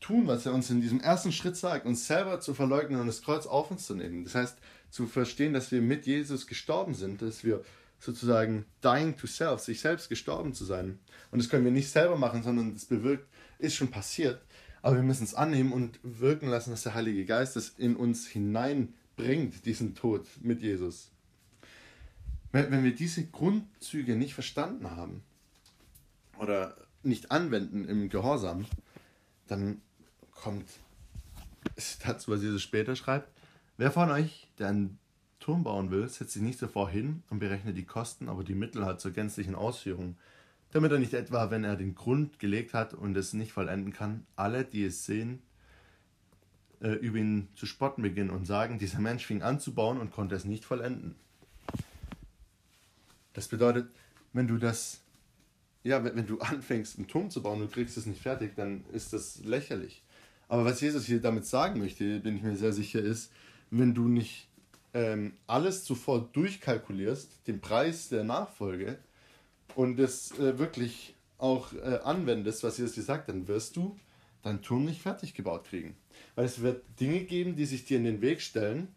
tun, 0.00 0.26
was 0.26 0.46
er 0.46 0.54
uns 0.54 0.70
in 0.70 0.80
diesem 0.80 1.00
ersten 1.00 1.32
Schritt 1.32 1.56
sagt, 1.56 1.86
uns 1.86 2.06
selber 2.06 2.40
zu 2.40 2.54
verleugnen 2.54 3.00
und 3.00 3.06
das 3.06 3.22
Kreuz 3.22 3.46
auf 3.46 3.70
uns 3.70 3.86
zu 3.86 3.94
nehmen. 3.94 4.24
Das 4.24 4.34
heißt, 4.34 4.58
zu 4.90 5.06
verstehen, 5.06 5.52
dass 5.52 5.70
wir 5.70 5.82
mit 5.82 6.06
Jesus 6.06 6.46
gestorben 6.46 6.94
sind, 6.94 7.20
dass 7.22 7.44
wir 7.44 7.64
sozusagen 8.00 8.64
dying 8.82 9.16
to 9.16 9.26
self, 9.26 9.60
sich 9.60 9.80
selbst 9.80 10.08
gestorben 10.08 10.54
zu 10.54 10.64
sein. 10.64 10.98
Und 11.30 11.42
das 11.42 11.48
können 11.48 11.64
wir 11.64 11.72
nicht 11.72 11.90
selber 11.90 12.16
machen, 12.16 12.42
sondern 12.42 12.74
das 12.74 12.84
bewirkt, 12.84 13.26
ist 13.58 13.74
schon 13.74 13.90
passiert. 13.90 14.40
Aber 14.82 14.96
wir 14.96 15.02
müssen 15.02 15.24
es 15.24 15.34
annehmen 15.34 15.72
und 15.72 15.98
wirken 16.02 16.48
lassen, 16.48 16.70
dass 16.70 16.84
der 16.84 16.94
Heilige 16.94 17.24
Geist 17.24 17.56
es 17.56 17.70
in 17.70 17.96
uns 17.96 18.26
hineinbringt, 19.18 19.64
diesen 19.66 19.94
Tod 19.94 20.26
mit 20.40 20.62
Jesus. 20.62 21.10
Wenn 22.52 22.82
wir 22.82 22.94
diese 22.94 23.26
Grundzüge 23.26 24.16
nicht 24.16 24.34
verstanden 24.34 24.90
haben 24.90 25.22
oder 26.38 26.76
nicht 27.02 27.30
anwenden 27.30 27.86
im 27.86 28.08
Gehorsam, 28.08 28.64
dann 29.48 29.82
kommt 30.30 30.66
es 31.76 31.98
dazu, 31.98 32.30
was 32.30 32.42
Jesus 32.42 32.62
später 32.62 32.96
schreibt. 32.96 33.30
Wer 33.76 33.90
von 33.90 34.10
euch, 34.10 34.48
der 34.58 34.68
einen 34.68 34.98
Turm 35.40 35.62
bauen 35.62 35.90
will, 35.90 36.08
setzt 36.08 36.32
sich 36.32 36.42
nicht 36.42 36.60
davor 36.60 36.88
hin 36.88 37.22
und 37.28 37.38
berechnet 37.38 37.76
die 37.76 37.84
Kosten, 37.84 38.28
aber 38.28 38.44
die 38.44 38.54
Mittel 38.54 38.84
hat 38.84 39.00
zur 39.00 39.12
gänzlichen 39.12 39.54
Ausführung, 39.54 40.16
damit 40.72 40.90
er 40.90 40.98
nicht 40.98 41.14
etwa, 41.14 41.50
wenn 41.50 41.64
er 41.64 41.76
den 41.76 41.94
Grund 41.94 42.38
gelegt 42.38 42.74
hat 42.74 42.94
und 42.94 43.16
es 43.16 43.34
nicht 43.34 43.52
vollenden 43.52 43.92
kann, 43.92 44.26
alle, 44.36 44.64
die 44.64 44.84
es 44.84 45.04
sehen, 45.04 45.42
äh, 46.80 46.92
über 46.92 47.18
ihn 47.18 47.48
zu 47.54 47.66
spotten 47.66 48.02
beginnen 48.02 48.30
und 48.30 48.46
sagen, 48.46 48.78
dieser 48.78 49.00
Mensch 49.00 49.26
fing 49.26 49.42
an 49.42 49.60
zu 49.60 49.74
bauen 49.74 49.98
und 49.98 50.12
konnte 50.12 50.34
es 50.34 50.44
nicht 50.44 50.64
vollenden. 50.64 51.14
Das 53.32 53.48
bedeutet, 53.48 53.88
wenn 54.32 54.48
du 54.48 54.58
das, 54.58 55.00
ja, 55.84 56.02
wenn, 56.04 56.16
wenn 56.16 56.26
du 56.26 56.38
anfängst, 56.40 56.98
einen 56.98 57.08
Turm 57.08 57.30
zu 57.30 57.42
bauen 57.42 57.60
und 57.60 57.72
kriegst 57.72 57.96
es 57.96 58.06
nicht 58.06 58.22
fertig, 58.22 58.54
dann 58.56 58.84
ist 58.92 59.12
das 59.12 59.44
lächerlich. 59.44 60.02
Aber 60.48 60.64
was 60.64 60.80
Jesus 60.80 61.04
hier 61.04 61.20
damit 61.20 61.46
sagen 61.46 61.78
möchte, 61.78 62.20
bin 62.20 62.36
ich 62.36 62.42
mir 62.42 62.56
sehr 62.56 62.72
sicher, 62.72 63.00
ist, 63.00 63.30
wenn 63.70 63.94
du 63.94 64.08
nicht 64.08 64.48
ähm, 64.94 65.34
alles 65.46 65.84
zuvor 65.84 66.28
durchkalkulierst, 66.32 67.46
den 67.46 67.60
Preis 67.60 68.08
der 68.08 68.24
Nachfolge, 68.24 68.98
und 69.74 70.00
es 70.00 70.32
äh, 70.38 70.58
wirklich 70.58 71.14
auch 71.38 71.72
äh, 71.72 72.00
anwendest, 72.02 72.64
was 72.64 72.78
Jesus 72.78 72.94
dir 72.94 73.02
sagt, 73.02 73.28
dann 73.28 73.46
wirst 73.46 73.76
du 73.76 73.96
deinen 74.42 74.62
Turm 74.62 74.84
nicht 74.84 75.02
fertig 75.02 75.34
gebaut 75.34 75.64
kriegen. 75.64 75.96
Weil 76.34 76.44
es 76.46 76.60
wird 76.60 76.84
Dinge 77.00 77.20
geben, 77.24 77.56
die 77.56 77.66
sich 77.66 77.84
dir 77.84 77.98
in 77.98 78.04
den 78.04 78.20
Weg 78.20 78.40
stellen 78.40 78.88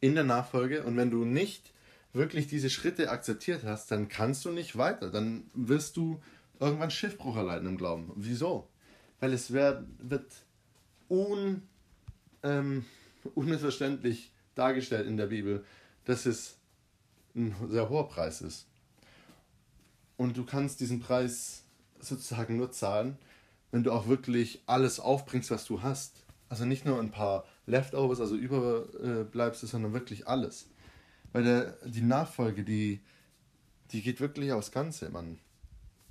in 0.00 0.14
der 0.14 0.24
Nachfolge. 0.24 0.84
Und 0.84 0.96
wenn 0.96 1.10
du 1.10 1.24
nicht 1.24 1.72
wirklich 2.12 2.46
diese 2.46 2.70
Schritte 2.70 3.10
akzeptiert 3.10 3.64
hast, 3.64 3.90
dann 3.90 4.08
kannst 4.08 4.44
du 4.44 4.50
nicht 4.50 4.76
weiter. 4.76 5.10
Dann 5.10 5.50
wirst 5.54 5.96
du 5.96 6.20
irgendwann 6.60 6.90
Schiffbruch 6.90 7.36
erleiden 7.36 7.68
im 7.68 7.76
Glauben. 7.76 8.12
Wieso? 8.16 8.68
Weil 9.20 9.32
es 9.32 9.52
wird, 9.52 9.84
wird 9.98 10.32
un, 11.08 11.62
ähm, 12.42 12.84
unmissverständlich 13.34 14.32
dargestellt 14.54 15.06
in 15.06 15.16
der 15.16 15.26
Bibel, 15.26 15.64
dass 16.04 16.26
es 16.26 16.56
ein 17.34 17.54
sehr 17.68 17.88
hoher 17.88 18.08
Preis 18.08 18.40
ist. 18.40 18.66
Und 20.16 20.36
du 20.36 20.44
kannst 20.44 20.80
diesen 20.80 21.00
Preis 21.00 21.62
sozusagen 22.00 22.56
nur 22.56 22.72
zahlen, 22.72 23.18
wenn 23.70 23.82
du 23.82 23.92
auch 23.92 24.08
wirklich 24.08 24.62
alles 24.66 25.00
aufbringst, 25.00 25.50
was 25.50 25.64
du 25.64 25.82
hast. 25.82 26.24
Also 26.48 26.64
nicht 26.64 26.84
nur 26.84 26.98
ein 26.98 27.10
paar 27.10 27.44
Leftovers, 27.66 28.20
also 28.20 28.34
Überbleibsel, 28.34 29.68
sondern 29.68 29.92
wirklich 29.92 30.26
alles. 30.26 30.70
Weil 31.32 31.44
der, 31.44 31.76
die 31.84 32.02
Nachfolge, 32.02 32.64
die, 32.64 33.00
die 33.92 34.02
geht 34.02 34.20
wirklich 34.20 34.52
aufs 34.52 34.72
Ganze, 34.72 35.10
Mann. 35.10 35.38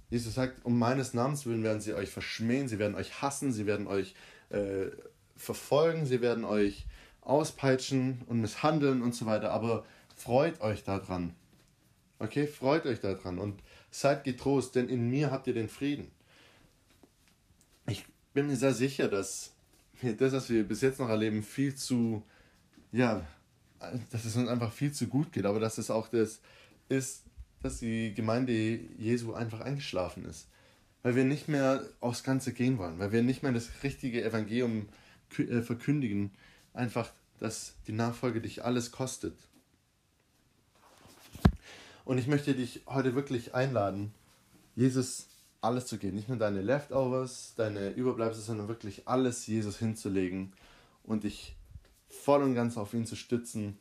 Jesus 0.09 0.35
sagt, 0.35 0.63
um 0.63 0.77
meines 0.77 1.13
Namens 1.13 1.45
willen 1.45 1.63
werden 1.63 1.81
sie 1.81 1.93
euch 1.93 2.09
verschmähen, 2.09 2.67
sie 2.67 2.79
werden 2.79 2.95
euch 2.95 3.21
hassen, 3.21 3.51
sie 3.51 3.65
werden 3.65 3.87
euch 3.87 4.15
äh, 4.49 4.85
verfolgen, 5.35 6.05
sie 6.05 6.21
werden 6.21 6.45
euch 6.45 6.85
auspeitschen 7.21 8.21
und 8.27 8.39
misshandeln 8.39 9.01
und 9.01 9.15
so 9.15 9.25
weiter. 9.25 9.51
Aber 9.51 9.85
freut 10.15 10.61
euch 10.61 10.83
daran. 10.83 11.35
Okay, 12.19 12.47
freut 12.47 12.85
euch 12.85 12.99
daran 12.99 13.37
und 13.37 13.61
seid 13.91 14.23
getrost, 14.23 14.75
denn 14.75 14.87
in 14.87 15.09
mir 15.09 15.29
habt 15.29 15.47
ihr 15.47 15.53
den 15.53 15.69
Frieden. 15.69 16.11
Ich 18.37 18.39
bin 18.39 18.51
mir 18.51 18.55
sehr 18.55 18.75
sicher, 18.75 19.07
dass 19.07 19.51
das, 20.03 20.31
was 20.31 20.47
wir 20.51 20.63
bis 20.63 20.81
jetzt 20.81 20.99
noch 20.99 21.09
erleben, 21.09 21.41
viel 21.41 21.73
zu, 21.73 22.21
ja, 22.91 23.25
dass 24.11 24.25
es 24.25 24.35
uns 24.35 24.47
einfach 24.47 24.71
viel 24.71 24.91
zu 24.91 25.07
gut 25.07 25.33
geht, 25.33 25.47
aber 25.47 25.59
dass 25.59 25.79
es 25.79 25.89
auch 25.89 26.07
das 26.07 26.39
ist, 26.87 27.23
dass 27.63 27.79
die 27.79 28.13
Gemeinde 28.13 28.53
Jesu 28.99 29.33
einfach 29.33 29.61
eingeschlafen 29.61 30.23
ist. 30.25 30.49
Weil 31.01 31.15
wir 31.15 31.23
nicht 31.23 31.47
mehr 31.47 31.83
aufs 31.99 32.23
Ganze 32.23 32.53
gehen 32.53 32.77
wollen, 32.77 32.99
weil 32.99 33.11
wir 33.11 33.23
nicht 33.23 33.41
mehr 33.41 33.53
das 33.53 33.71
richtige 33.81 34.23
Evangelium 34.23 34.87
äh, 35.39 35.63
verkündigen, 35.63 36.29
einfach, 36.73 37.09
dass 37.39 37.73
die 37.87 37.93
Nachfolge 37.93 38.39
dich 38.39 38.63
alles 38.63 38.91
kostet. 38.91 39.33
Und 42.05 42.19
ich 42.19 42.27
möchte 42.27 42.53
dich 42.53 42.83
heute 42.85 43.15
wirklich 43.15 43.55
einladen, 43.55 44.13
Jesus 44.75 45.25
alles 45.61 45.85
zu 45.87 45.97
geben. 45.97 46.15
Nicht 46.15 46.29
nur 46.29 46.37
deine 46.37 46.61
Leftovers, 46.61 47.53
deine 47.55 47.89
Überbleibsel, 47.89 48.43
sondern 48.43 48.67
wirklich 48.67 49.07
alles 49.07 49.47
Jesus 49.47 49.77
hinzulegen 49.77 50.53
und 51.03 51.23
dich 51.23 51.55
voll 52.09 52.43
und 52.43 52.55
ganz 52.55 52.77
auf 52.77 52.93
ihn 52.93 53.05
zu 53.05 53.15
stützen 53.15 53.77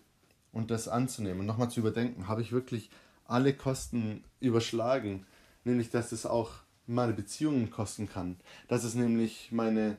und 0.52 0.70
das 0.70 0.88
anzunehmen. 0.88 1.40
Und 1.40 1.46
nochmal 1.46 1.70
zu 1.70 1.80
überdenken, 1.80 2.28
habe 2.28 2.42
ich 2.42 2.52
wirklich 2.52 2.90
alle 3.26 3.52
Kosten 3.52 4.24
überschlagen, 4.40 5.26
nämlich 5.64 5.90
dass 5.90 6.12
es 6.12 6.26
auch 6.26 6.52
meine 6.86 7.12
Beziehungen 7.12 7.70
kosten 7.70 8.08
kann, 8.08 8.36
dass 8.68 8.84
es 8.84 8.94
nämlich 8.94 9.50
meine, 9.50 9.96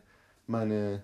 meine 0.47 1.03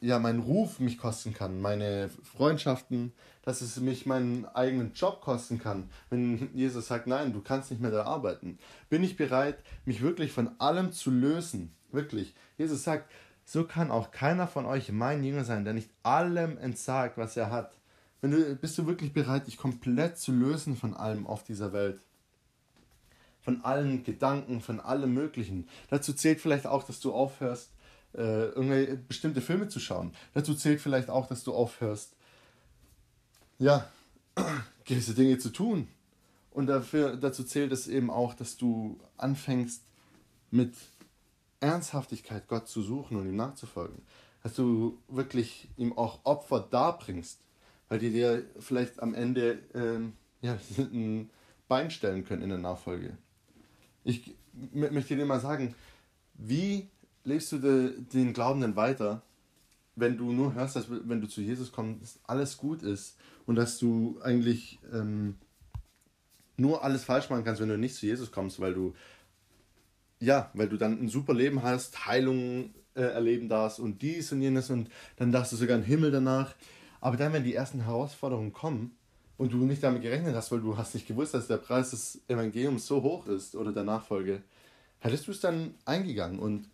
ja, 0.00 0.18
mein 0.18 0.38
Ruf 0.38 0.80
mich 0.80 0.98
kosten 0.98 1.34
kann, 1.34 1.60
meine 1.60 2.10
Freundschaften, 2.22 3.12
dass 3.42 3.62
es 3.62 3.80
mich 3.80 4.06
meinen 4.06 4.44
eigenen 4.46 4.92
Job 4.92 5.20
kosten 5.20 5.58
kann. 5.58 5.88
Wenn 6.10 6.50
Jesus 6.54 6.86
sagt, 6.86 7.06
nein, 7.06 7.32
du 7.32 7.40
kannst 7.40 7.70
nicht 7.70 7.80
mehr 7.80 7.90
da 7.90 8.04
arbeiten, 8.04 8.58
bin 8.88 9.02
ich 9.02 9.16
bereit, 9.16 9.58
mich 9.84 10.02
wirklich 10.02 10.32
von 10.32 10.50
allem 10.60 10.92
zu 10.92 11.10
lösen. 11.10 11.72
Wirklich. 11.90 12.34
Jesus 12.58 12.84
sagt, 12.84 13.10
so 13.44 13.64
kann 13.64 13.90
auch 13.90 14.10
keiner 14.10 14.46
von 14.46 14.66
euch 14.66 14.92
mein 14.92 15.24
Jünger 15.24 15.44
sein, 15.44 15.64
der 15.64 15.72
nicht 15.72 15.90
allem 16.02 16.58
entsagt, 16.58 17.16
was 17.16 17.36
er 17.36 17.50
hat. 17.50 17.72
Wenn 18.20 18.32
du, 18.32 18.56
bist 18.56 18.76
du 18.76 18.86
wirklich 18.86 19.12
bereit, 19.12 19.46
dich 19.46 19.56
komplett 19.56 20.18
zu 20.18 20.32
lösen 20.32 20.76
von 20.76 20.94
allem 20.94 21.26
auf 21.26 21.44
dieser 21.44 21.72
Welt? 21.72 22.00
Von 23.40 23.64
allen 23.64 24.04
Gedanken, 24.04 24.60
von 24.60 24.80
allem 24.80 25.14
Möglichen. 25.14 25.68
Dazu 25.88 26.12
zählt 26.12 26.40
vielleicht 26.40 26.66
auch, 26.66 26.82
dass 26.82 27.00
du 27.00 27.12
aufhörst, 27.12 27.70
äh, 28.14 28.46
irgendwelche 28.48 28.96
bestimmte 28.96 29.40
Filme 29.40 29.68
zu 29.68 29.80
schauen. 29.80 30.12
Dazu 30.34 30.54
zählt 30.54 30.80
vielleicht 30.80 31.10
auch, 31.10 31.26
dass 31.26 31.44
du 31.44 31.52
aufhörst, 31.52 32.14
ja, 33.58 33.88
gewisse 34.84 35.14
Dinge 35.14 35.38
zu 35.38 35.50
tun. 35.50 35.88
Und 36.50 36.66
dafür, 36.66 37.16
dazu 37.16 37.44
zählt 37.44 37.72
es 37.72 37.86
eben 37.88 38.10
auch, 38.10 38.34
dass 38.34 38.56
du 38.56 38.98
anfängst, 39.16 39.82
mit 40.50 40.74
Ernsthaftigkeit 41.60 42.48
Gott 42.48 42.68
zu 42.68 42.82
suchen 42.82 43.16
und 43.16 43.28
ihm 43.28 43.36
nachzufolgen. 43.36 44.02
Dass 44.42 44.54
du 44.54 44.98
wirklich 45.08 45.68
ihm 45.76 45.96
auch 45.96 46.20
Opfer 46.24 46.60
darbringst, 46.60 47.40
weil 47.88 47.98
die 47.98 48.10
dir 48.10 48.44
vielleicht 48.58 49.00
am 49.02 49.14
Ende 49.14 49.58
ähm, 49.74 50.14
ja, 50.40 50.58
ein 50.78 51.30
Bein 51.68 51.90
stellen 51.90 52.24
können 52.24 52.42
in 52.42 52.48
der 52.48 52.58
Nachfolge. 52.58 53.18
Ich 54.04 54.34
möchte 54.72 55.16
dir 55.16 55.26
mal 55.26 55.40
sagen, 55.40 55.74
wie 56.34 56.88
lebst 57.28 57.52
du 57.52 57.58
de, 57.58 57.92
den 58.12 58.32
Glauben 58.32 58.60
denn 58.60 58.76
weiter, 58.76 59.22
wenn 59.94 60.16
du 60.16 60.32
nur 60.32 60.54
hörst, 60.54 60.76
dass 60.76 60.86
wenn 60.90 61.20
du 61.20 61.28
zu 61.28 61.40
Jesus 61.40 61.72
kommst, 61.72 62.20
alles 62.26 62.56
gut 62.56 62.82
ist 62.82 63.16
und 63.46 63.56
dass 63.56 63.78
du 63.78 64.18
eigentlich 64.22 64.78
ähm, 64.92 65.36
nur 66.56 66.82
alles 66.82 67.04
falsch 67.04 67.30
machen 67.30 67.44
kannst, 67.44 67.60
wenn 67.60 67.68
du 67.68 67.78
nicht 67.78 67.94
zu 67.94 68.06
Jesus 68.06 68.32
kommst, 68.32 68.60
weil 68.60 68.74
du 68.74 68.94
ja, 70.20 70.50
weil 70.54 70.68
du 70.68 70.76
dann 70.76 71.00
ein 71.00 71.08
super 71.08 71.34
Leben 71.34 71.62
hast, 71.62 72.06
Heilung 72.06 72.74
äh, 72.94 73.02
erleben 73.02 73.48
darfst 73.48 73.78
und 73.78 74.02
dies 74.02 74.32
und 74.32 74.42
jenes 74.42 74.68
und 74.70 74.90
dann 75.16 75.30
darfst 75.30 75.52
du 75.52 75.56
sogar 75.56 75.76
einen 75.76 75.84
Himmel 75.84 76.10
danach. 76.10 76.54
Aber 77.00 77.16
dann, 77.16 77.32
wenn 77.32 77.44
die 77.44 77.54
ersten 77.54 77.82
Herausforderungen 77.82 78.52
kommen 78.52 78.96
und 79.36 79.52
du 79.52 79.58
nicht 79.58 79.82
damit 79.82 80.02
gerechnet 80.02 80.34
hast, 80.34 80.50
weil 80.50 80.60
du 80.60 80.76
hast 80.76 80.94
nicht 80.94 81.06
gewusst, 81.06 81.34
dass 81.34 81.46
der 81.46 81.58
Preis 81.58 81.90
des 81.90 82.20
Evangeliums 82.26 82.86
so 82.86 83.02
hoch 83.02 83.28
ist 83.28 83.54
oder 83.54 83.72
der 83.72 83.84
Nachfolge, 83.84 84.42
hättest 84.98 85.28
du 85.28 85.30
es 85.30 85.40
dann 85.40 85.74
eingegangen 85.84 86.40
und 86.40 86.68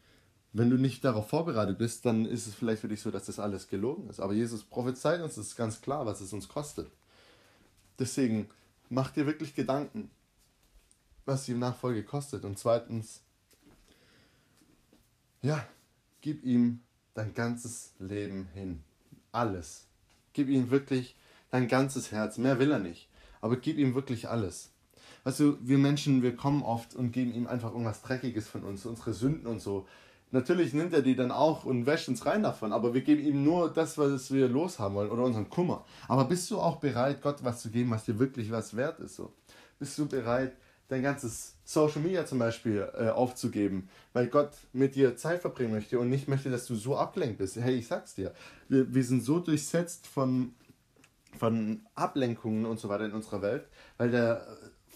wenn 0.54 0.70
du 0.70 0.76
nicht 0.76 1.04
darauf 1.04 1.28
vorbereitet 1.28 1.78
bist, 1.78 2.06
dann 2.06 2.24
ist 2.24 2.46
es 2.46 2.54
vielleicht 2.54 2.80
für 2.80 2.88
dich 2.88 3.02
so, 3.02 3.10
dass 3.10 3.26
das 3.26 3.40
alles 3.40 3.66
gelogen 3.66 4.08
ist. 4.08 4.20
Aber 4.20 4.32
Jesus 4.32 4.62
prophezeit 4.62 5.20
uns, 5.20 5.34
das 5.34 5.48
ist 5.48 5.56
ganz 5.56 5.80
klar, 5.80 6.06
was 6.06 6.20
es 6.20 6.32
uns 6.32 6.48
kostet. 6.48 6.88
Deswegen 7.98 8.48
mach 8.88 9.10
dir 9.10 9.26
wirklich 9.26 9.56
Gedanken, 9.56 10.10
was 11.24 11.44
die 11.44 11.54
Nachfolge 11.54 12.04
kostet. 12.04 12.44
Und 12.44 12.56
zweitens, 12.56 13.20
ja, 15.42 15.66
gib 16.20 16.44
ihm 16.44 16.80
dein 17.14 17.34
ganzes 17.34 17.92
Leben 17.98 18.46
hin. 18.54 18.84
Alles. 19.32 19.86
Gib 20.34 20.48
ihm 20.48 20.70
wirklich 20.70 21.16
dein 21.50 21.66
ganzes 21.66 22.12
Herz. 22.12 22.38
Mehr 22.38 22.60
will 22.60 22.70
er 22.70 22.78
nicht. 22.78 23.08
Aber 23.40 23.56
gib 23.56 23.76
ihm 23.76 23.96
wirklich 23.96 24.28
alles. 24.28 24.70
Weißt 25.24 25.40
du, 25.40 25.58
wir 25.62 25.78
Menschen, 25.78 26.22
wir 26.22 26.36
kommen 26.36 26.62
oft 26.62 26.94
und 26.94 27.10
geben 27.10 27.34
ihm 27.34 27.48
einfach 27.48 27.72
irgendwas 27.72 28.02
Dreckiges 28.02 28.46
von 28.46 28.62
uns, 28.62 28.86
unsere 28.86 29.14
Sünden 29.14 29.48
und 29.48 29.60
so. 29.60 29.88
Natürlich 30.34 30.74
nimmt 30.74 30.92
er 30.92 31.00
die 31.00 31.14
dann 31.14 31.30
auch 31.30 31.64
und 31.64 31.86
wäscht 31.86 32.08
uns 32.08 32.26
rein 32.26 32.42
davon, 32.42 32.72
aber 32.72 32.92
wir 32.92 33.02
geben 33.02 33.24
ihm 33.24 33.44
nur 33.44 33.72
das, 33.72 33.96
was 33.98 34.32
wir 34.32 34.48
loshaben 34.48 34.96
wollen 34.96 35.08
oder 35.12 35.22
unseren 35.22 35.48
Kummer. 35.48 35.84
Aber 36.08 36.24
bist 36.24 36.50
du 36.50 36.58
auch 36.58 36.80
bereit, 36.80 37.22
Gott 37.22 37.44
was 37.44 37.62
zu 37.62 37.70
geben, 37.70 37.92
was 37.92 38.04
dir 38.04 38.18
wirklich 38.18 38.50
was 38.50 38.76
wert 38.76 38.98
ist? 38.98 39.14
So? 39.14 39.32
Bist 39.78 39.96
du 39.96 40.08
bereit, 40.08 40.56
dein 40.88 41.04
ganzes 41.04 41.54
Social 41.62 42.02
Media 42.02 42.26
zum 42.26 42.40
Beispiel 42.40 42.84
äh, 42.98 43.10
aufzugeben, 43.10 43.88
weil 44.12 44.26
Gott 44.26 44.50
mit 44.72 44.96
dir 44.96 45.16
Zeit 45.16 45.40
verbringen 45.40 45.70
möchte 45.70 46.00
und 46.00 46.10
nicht 46.10 46.26
möchte, 46.26 46.50
dass 46.50 46.66
du 46.66 46.74
so 46.74 46.96
abgelenkt 46.96 47.38
bist? 47.38 47.54
Hey, 47.54 47.76
ich 47.76 47.86
sag's 47.86 48.16
dir, 48.16 48.34
wir, 48.68 48.92
wir 48.92 49.04
sind 49.04 49.22
so 49.22 49.38
durchsetzt 49.38 50.04
von, 50.08 50.52
von 51.38 51.86
Ablenkungen 51.94 52.66
und 52.66 52.80
so 52.80 52.88
weiter 52.88 53.04
in 53.04 53.12
unserer 53.12 53.40
Welt, 53.40 53.68
weil 53.98 54.10
der 54.10 54.44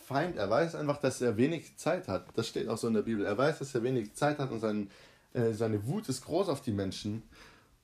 Feind, 0.05 0.37
er 0.37 0.51
weiß 0.51 0.75
einfach, 0.75 0.97
dass 0.97 1.21
er 1.21 1.37
wenig 1.37 1.77
Zeit 1.77 2.09
hat. 2.09 2.27
Das 2.35 2.49
steht 2.49 2.67
auch 2.69 2.79
so 2.79 2.89
in 2.89 2.95
der 2.95 3.03
Bibel. 3.03 3.25
Er 3.25 3.39
weiß, 3.39 3.61
dass 3.61 3.73
er 3.75 3.85
wenig 3.85 4.15
Zeit 4.15 4.39
hat 4.39 4.51
und 4.51 4.59
sein 4.59 4.91
äh, 5.33 5.53
seine 5.53 5.87
Wut 5.87 6.09
ist 6.09 6.25
groß 6.25 6.49
auf 6.49 6.61
die 6.61 6.73
Menschen 6.73 7.23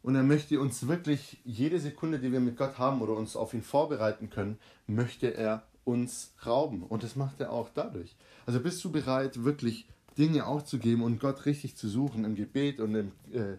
und 0.02 0.14
er 0.16 0.22
möchte 0.22 0.60
uns 0.60 0.86
wirklich 0.86 1.38
jede 1.44 1.80
Sekunde, 1.80 2.18
die 2.18 2.30
wir 2.30 2.40
mit 2.40 2.56
Gott 2.56 2.78
haben 2.78 3.00
oder 3.00 3.14
uns 3.14 3.36
auf 3.36 3.54
ihn 3.54 3.62
vorbereiten 3.62 4.28
können, 4.28 4.58
möchte 4.86 5.34
er 5.34 5.62
uns 5.84 6.34
rauben. 6.44 6.82
Und 6.82 7.02
das 7.02 7.16
macht 7.16 7.40
er 7.40 7.50
auch 7.50 7.70
dadurch. 7.74 8.14
Also 8.44 8.60
bist 8.60 8.84
du 8.84 8.92
bereit, 8.92 9.44
wirklich 9.44 9.86
Dinge 10.18 10.46
aufzugeben 10.46 11.02
und 11.02 11.20
Gott 11.20 11.46
richtig 11.46 11.76
zu 11.76 11.88
suchen 11.88 12.24
im 12.24 12.34
Gebet 12.34 12.80
und 12.80 12.94
im, 12.94 13.12
äh, 13.32 13.56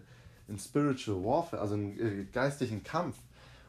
im 0.48 0.58
Spiritual 0.58 1.24
Warfare, 1.24 1.60
also 1.60 1.74
im 1.74 1.98
äh, 1.98 2.24
geistlichen 2.24 2.84
Kampf 2.84 3.16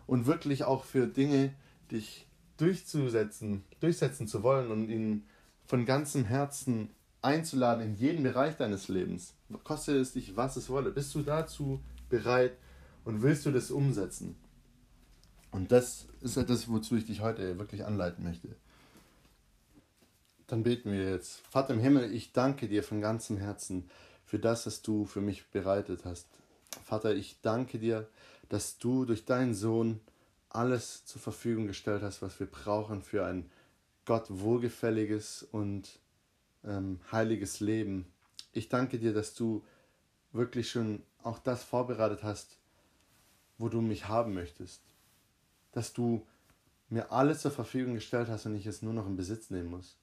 und 0.06 0.26
wirklich 0.26 0.64
auch 0.64 0.84
für 0.84 1.08
Dinge 1.08 1.54
dich 1.92 2.28
durchzusetzen, 2.58 3.64
durchsetzen 3.80 4.28
zu 4.28 4.44
wollen 4.44 4.72
und 4.72 4.90
ihn 4.90 5.26
von 5.66 5.86
ganzem 5.86 6.26
Herzen 6.26 6.90
einzuladen 7.22 7.84
in 7.84 7.96
jeden 7.96 8.24
Bereich 8.24 8.56
deines 8.56 8.88
Lebens. 8.88 9.34
Kostet 9.64 9.96
es 9.96 10.14
dich, 10.14 10.36
was 10.36 10.58
es 10.58 10.70
wolle. 10.70 10.92
Bist 10.92 11.14
du 11.16 11.22
dazu 11.22 11.82
bereit 12.10 12.58
und 13.06 13.22
willst 13.22 13.46
du 13.46 13.52
das 13.52 13.72
umsetzen? 13.72 14.36
Und 15.52 15.72
das 15.72 16.08
ist 16.22 16.38
etwas, 16.38 16.68
wozu 16.68 16.96
ich 16.96 17.06
dich 17.06 17.22
heute 17.22 17.58
wirklich 17.58 17.86
anleiten 17.86 18.24
möchte. 18.24 18.50
Dann 20.48 20.64
beten 20.64 20.92
wir 20.92 21.10
jetzt. 21.10 21.42
Vater 21.50 21.74
im 21.74 21.80
Himmel, 21.80 22.14
ich 22.14 22.32
danke 22.32 22.68
dir 22.68 22.84
von 22.84 23.02
ganzem 23.02 23.38
Herzen 23.38 23.90
für 24.26 24.40
das, 24.40 24.66
was 24.66 24.82
du 24.82 25.06
für 25.06 25.22
mich 25.22 25.48
bereitet 25.50 26.06
hast. 26.06 26.28
Vater, 26.84 27.16
ich 27.16 27.40
danke 27.42 27.80
dir, 27.80 28.08
dass 28.50 28.78
du 28.78 29.06
durch 29.06 29.26
deinen 29.26 29.54
Sohn 29.54 30.00
alles 30.50 31.06
zur 31.06 31.22
Verfügung 31.22 31.68
gestellt 31.68 32.02
hast, 32.02 32.22
was 32.22 32.40
wir 32.40 32.48
brauchen 32.48 33.02
für 33.02 33.26
ein 33.26 33.50
Gott 34.06 34.26
wohlgefälliges 34.30 35.44
und 35.52 36.00
ähm, 36.64 37.00
heiliges 37.12 37.60
Leben. 37.60 38.06
Ich 38.52 38.70
danke 38.70 39.00
dir, 39.00 39.14
dass 39.14 39.34
du 39.34 39.64
wirklich 40.32 40.70
schon 40.70 41.04
auch 41.24 41.40
das 41.40 41.64
vorbereitet 41.64 42.24
hast, 42.24 42.58
wo 43.58 43.70
du 43.70 43.82
mich 43.82 44.08
haben 44.08 44.34
möchtest. 44.34 44.82
Dass 45.72 45.94
du 45.94 46.26
mir 46.90 47.12
alles 47.12 47.42
zur 47.42 47.52
Verfügung 47.52 47.96
gestellt 47.96 48.30
hast 48.30 48.46
und 48.46 48.56
ich 48.56 48.66
es 48.66 48.82
nur 48.82 48.94
noch 48.94 49.08
in 49.08 49.18
Besitz 49.18 49.50
nehmen 49.50 49.70
muss. 49.70 49.98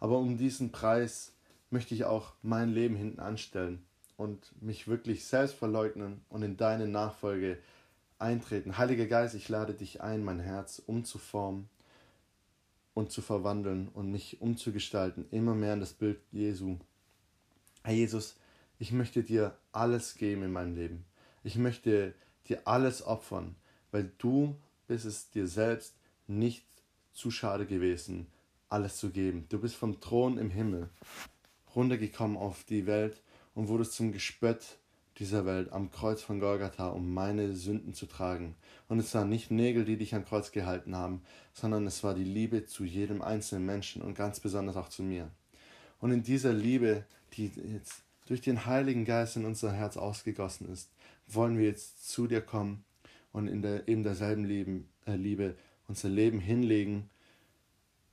Aber 0.00 0.18
um 0.18 0.38
diesen 0.38 0.72
Preis 0.72 1.32
möchte 1.70 1.94
ich 1.94 2.04
auch 2.04 2.34
mein 2.42 2.72
Leben 2.72 2.96
hinten 2.96 3.20
anstellen 3.20 3.84
und 4.16 4.50
mich 4.62 4.88
wirklich 4.88 5.26
selbst 5.26 5.56
verleugnen 5.56 6.22
und 6.28 6.42
in 6.42 6.56
deine 6.56 6.88
Nachfolge 6.88 7.58
eintreten. 8.18 8.78
Heiliger 8.78 9.06
Geist, 9.06 9.34
ich 9.34 9.48
lade 9.48 9.74
dich 9.74 10.00
ein, 10.00 10.24
mein 10.24 10.40
Herz 10.40 10.82
umzuformen 10.86 11.68
und 12.94 13.10
zu 13.10 13.22
verwandeln 13.22 13.88
und 13.88 14.10
mich 14.10 14.40
umzugestalten, 14.40 15.26
immer 15.30 15.54
mehr 15.54 15.74
in 15.74 15.80
das 15.80 15.92
Bild 15.92 16.20
Jesu. 16.30 16.78
Herr 17.86 17.92
Jesus, 17.92 18.36
ich 18.78 18.92
möchte 18.92 19.22
dir 19.22 19.58
alles 19.70 20.14
geben 20.14 20.42
in 20.42 20.52
meinem 20.52 20.74
Leben. 20.74 21.04
Ich 21.42 21.56
möchte 21.56 22.14
dir 22.48 22.66
alles 22.66 23.06
opfern, 23.06 23.56
weil 23.90 24.10
du 24.16 24.56
bist 24.86 25.04
es 25.04 25.28
dir 25.28 25.46
selbst 25.46 25.94
nicht 26.26 26.64
zu 27.12 27.30
schade 27.30 27.66
gewesen, 27.66 28.26
alles 28.70 28.96
zu 28.96 29.10
geben. 29.10 29.44
Du 29.50 29.60
bist 29.60 29.74
vom 29.74 30.00
Thron 30.00 30.38
im 30.38 30.48
Himmel 30.48 30.88
runtergekommen 31.76 32.38
auf 32.38 32.64
die 32.64 32.86
Welt 32.86 33.20
und 33.54 33.68
wurdest 33.68 33.92
zum 33.92 34.12
Gespött 34.12 34.78
dieser 35.18 35.44
Welt 35.44 35.70
am 35.70 35.90
Kreuz 35.90 36.22
von 36.22 36.40
Golgatha, 36.40 36.88
um 36.88 37.12
meine 37.12 37.52
Sünden 37.52 37.92
zu 37.92 38.06
tragen. 38.06 38.54
Und 38.88 38.98
es 38.98 39.14
waren 39.14 39.28
nicht 39.28 39.50
Nägel, 39.50 39.84
die 39.84 39.98
dich 39.98 40.14
am 40.14 40.24
Kreuz 40.24 40.52
gehalten 40.52 40.96
haben, 40.96 41.20
sondern 41.52 41.86
es 41.86 42.02
war 42.02 42.14
die 42.14 42.24
Liebe 42.24 42.64
zu 42.64 42.84
jedem 42.84 43.20
einzelnen 43.20 43.66
Menschen 43.66 44.00
und 44.00 44.14
ganz 44.14 44.40
besonders 44.40 44.76
auch 44.76 44.88
zu 44.88 45.02
mir. 45.02 45.30
Und 46.00 46.12
in 46.12 46.22
dieser 46.22 46.54
Liebe, 46.54 47.04
die 47.36 47.50
jetzt 47.72 48.02
durch 48.26 48.40
den 48.40 48.66
Heiligen 48.66 49.04
Geist 49.04 49.36
in 49.36 49.44
unser 49.44 49.72
Herz 49.72 49.96
ausgegossen 49.96 50.68
ist, 50.72 50.90
wollen 51.26 51.58
wir 51.58 51.66
jetzt 51.66 52.08
zu 52.08 52.26
dir 52.26 52.40
kommen 52.40 52.84
und 53.32 53.48
in 53.48 53.62
der, 53.62 53.88
eben 53.88 54.02
derselben 54.02 54.44
Liebe, 54.44 54.84
äh, 55.06 55.16
Liebe 55.16 55.56
unser 55.88 56.08
Leben 56.08 56.40
hinlegen 56.40 57.10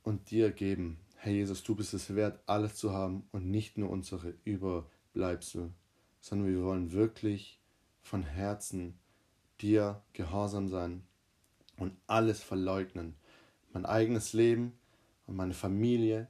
und 0.02 0.30
dir 0.30 0.50
geben. 0.50 0.98
Herr 1.16 1.32
Jesus, 1.32 1.62
du 1.62 1.74
bist 1.74 1.94
es 1.94 2.14
wert, 2.14 2.40
alles 2.46 2.74
zu 2.74 2.92
haben 2.92 3.24
und 3.32 3.50
nicht 3.50 3.78
nur 3.78 3.90
unsere 3.90 4.34
Überbleibsel 4.44 5.70
sondern 6.22 6.48
wir 6.48 6.62
wollen 6.62 6.92
wirklich 6.92 7.58
von 8.00 8.22
Herzen 8.22 8.98
dir 9.60 10.02
gehorsam 10.12 10.68
sein 10.68 11.02
und 11.76 11.94
alles 12.06 12.42
verleugnen. 12.42 13.16
Mein 13.72 13.84
eigenes 13.84 14.32
Leben 14.32 14.72
und 15.26 15.36
meine 15.36 15.54
Familie 15.54 16.28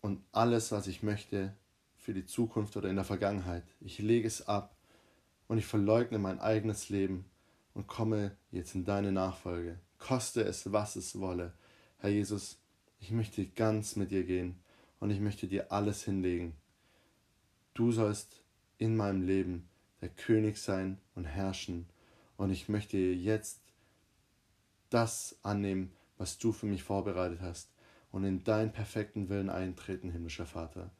und 0.00 0.22
alles, 0.32 0.72
was 0.72 0.86
ich 0.86 1.02
möchte 1.02 1.54
für 1.96 2.14
die 2.14 2.26
Zukunft 2.26 2.76
oder 2.76 2.88
in 2.88 2.96
der 2.96 3.04
Vergangenheit. 3.04 3.64
Ich 3.80 3.98
lege 3.98 4.26
es 4.26 4.46
ab 4.46 4.76
und 5.46 5.58
ich 5.58 5.66
verleugne 5.66 6.18
mein 6.18 6.40
eigenes 6.40 6.88
Leben 6.88 7.24
und 7.74 7.86
komme 7.86 8.36
jetzt 8.50 8.74
in 8.74 8.84
deine 8.84 9.12
Nachfolge. 9.12 9.78
Koste 9.98 10.42
es, 10.42 10.72
was 10.72 10.96
es 10.96 11.18
wolle. 11.18 11.52
Herr 11.98 12.10
Jesus, 12.10 12.58
ich 13.00 13.10
möchte 13.10 13.46
ganz 13.46 13.96
mit 13.96 14.10
dir 14.10 14.24
gehen 14.24 14.60
und 15.00 15.10
ich 15.10 15.20
möchte 15.20 15.48
dir 15.48 15.72
alles 15.72 16.04
hinlegen. 16.04 16.54
Du 17.74 17.92
sollst 17.92 18.42
in 18.78 18.96
meinem 18.96 19.22
Leben 19.22 19.68
der 20.00 20.08
König 20.08 20.58
sein 20.58 20.98
und 21.14 21.24
herrschen. 21.24 21.88
Und 22.36 22.50
ich 22.50 22.68
möchte 22.68 22.96
jetzt 22.96 23.60
das 24.90 25.36
annehmen, 25.42 25.92
was 26.16 26.38
du 26.38 26.52
für 26.52 26.66
mich 26.66 26.84
vorbereitet 26.84 27.40
hast 27.40 27.68
und 28.12 28.24
in 28.24 28.44
deinen 28.44 28.72
perfekten 28.72 29.28
Willen 29.28 29.50
eintreten, 29.50 30.10
himmlischer 30.10 30.46
Vater. 30.46 30.90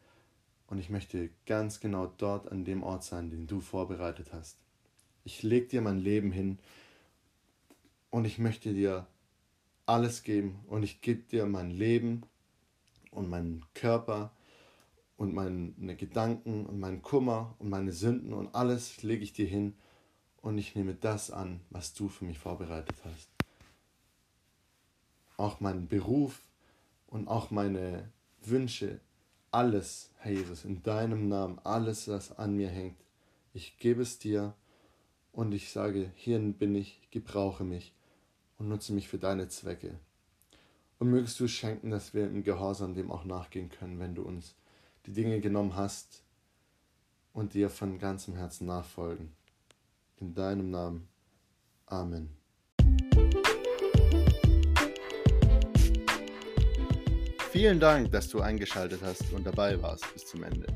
Und 0.66 0.79
ich 0.79 0.90
möchte 0.90 1.31
ganz 1.47 1.81
genau 1.81 2.07
dort 2.18 2.53
an 2.53 2.64
dem 2.64 2.83
Ort 2.83 3.05
sein, 3.05 3.31
den 3.31 3.47
du 3.47 3.61
vorbereitet 3.61 4.33
hast. 4.33 4.59
Ich 5.25 5.42
leg 5.42 5.68
dir 5.68 5.81
mein 5.81 5.99
Leben 5.99 6.31
hin 6.31 6.59
und 8.11 8.25
ich 8.25 8.38
möchte 8.38 8.73
dir 8.73 9.07
alles 9.87 10.23
geben 10.23 10.61
und 10.66 10.83
ich 10.83 11.01
gebe 11.01 11.23
dir 11.23 11.47
mein 11.47 11.71
Leben 11.71 12.23
und 13.11 13.31
meinen 13.31 13.64
Körper 13.75 14.31
und 15.16 15.35
meine 15.35 15.97
Gedanken 15.97 16.66
und 16.66 16.79
meinen 16.79 17.03
Kummer 17.03 17.55
und 17.59 17.71
meine 17.71 17.92
Sünden 17.92 18.33
und 18.33 18.55
alles 18.55 19.03
lege 19.03 19.25
ich 19.25 19.33
dir 19.33 19.47
hin 19.47 19.75
und 20.42 20.59
ich 20.59 20.75
nehme 20.75 20.94
das 20.94 21.31
an, 21.31 21.61
was 21.71 21.94
du 21.94 22.09
für 22.09 22.25
mich 22.25 22.38
vorbereitet 22.38 22.97
hast. 23.05 23.29
Auch 25.37 25.61
meinen 25.61 25.88
Beruf 25.88 26.40
und 27.09 27.29
auch 27.29 27.51
meine 27.51 28.12
Wünsche, 28.40 29.01
alles, 29.51 30.11
Herr 30.18 30.33
Jesus, 30.33 30.64
in 30.64 30.83
deinem 30.83 31.29
Namen, 31.29 31.59
alles, 31.64 32.09
was 32.09 32.38
an 32.38 32.57
mir 32.57 32.68
hängt, 32.68 32.97
ich 33.53 33.79
gebe 33.79 34.03
es 34.03 34.18
dir 34.18 34.55
Und 35.33 35.53
ich 35.53 35.71
sage, 35.71 36.11
hier 36.16 36.38
bin 36.38 36.75
ich, 36.75 37.01
gebrauche 37.12 37.62
mich 37.62 37.94
und 38.59 38.68
nutze 38.68 38.92
mich 38.92 39.09
für 39.09 39.18
deine 39.18 39.49
Zwecke. 39.49 39.99
Und 40.99 41.11
mögest 41.11 41.38
du 41.38 41.47
schenken, 41.47 41.90
dass 41.90 42.12
wir 42.12 42.27
im 42.27 42.42
Gehorsam 42.42 42.94
dem 42.94 43.11
auch 43.11 43.25
nachgehen 43.25 43.68
können, 43.68 44.01
wenn 44.01 44.16
du 44.16 44.23
uns 44.23 44.57
die 45.07 45.12
Dinge 45.12 45.40
genommen 45.40 45.77
hast 45.77 46.25
und 47.33 47.55
dir 47.55 47.71
von 47.71 48.01
ganzem 48.01 48.35
Herzen 48.35 48.66
nachfolgen. 48.66 49.33
In 50.16 50.35
deinem 50.35 50.71
Namen. 50.71 51.07
Amen. 51.87 52.38
Vielen 57.59 57.81
Dank, 57.81 58.12
dass 58.12 58.29
du 58.29 58.40
eingeschaltet 58.40 59.01
hast 59.03 59.33
und 59.33 59.44
dabei 59.44 59.83
warst 59.83 60.05
bis 60.14 60.25
zum 60.27 60.44
Ende. 60.44 60.68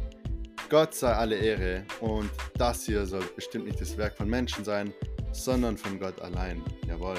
Gott 0.69 0.93
sei 0.93 1.13
alle 1.13 1.37
Ehre 1.37 1.85
und 2.01 2.29
das 2.59 2.87
hier 2.87 3.07
soll 3.07 3.23
bestimmt 3.37 3.67
nicht 3.67 3.81
das 3.81 3.97
Werk 3.97 4.17
von 4.17 4.29
Menschen 4.29 4.65
sein, 4.65 4.93
sondern 5.31 5.77
von 5.77 6.01
Gott 6.01 6.21
allein. 6.21 6.61
Jawohl. 6.89 7.19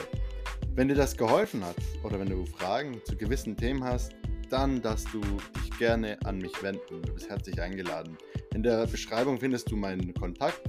Wenn 0.75 0.89
dir 0.89 0.95
das 0.95 1.15
geholfen 1.15 1.63
hat 1.63 1.77
oder 2.03 2.19
wenn 2.19 2.29
du 2.29 2.45
Fragen 2.45 2.99
zu 3.05 3.15
gewissen 3.15 3.55
Themen 3.55 3.85
hast, 3.85 4.11
dann 4.49 4.81
darfst 4.81 5.07
du 5.13 5.21
dich 5.21 5.77
gerne 5.79 6.17
an 6.25 6.39
mich 6.39 6.61
wenden. 6.61 7.01
Du 7.01 7.13
bist 7.13 7.29
herzlich 7.29 7.61
eingeladen. 7.61 8.17
In 8.53 8.63
der 8.63 8.85
Beschreibung 8.85 9.39
findest 9.39 9.71
du 9.71 9.77
meinen 9.77 10.13
Kontakt 10.13 10.61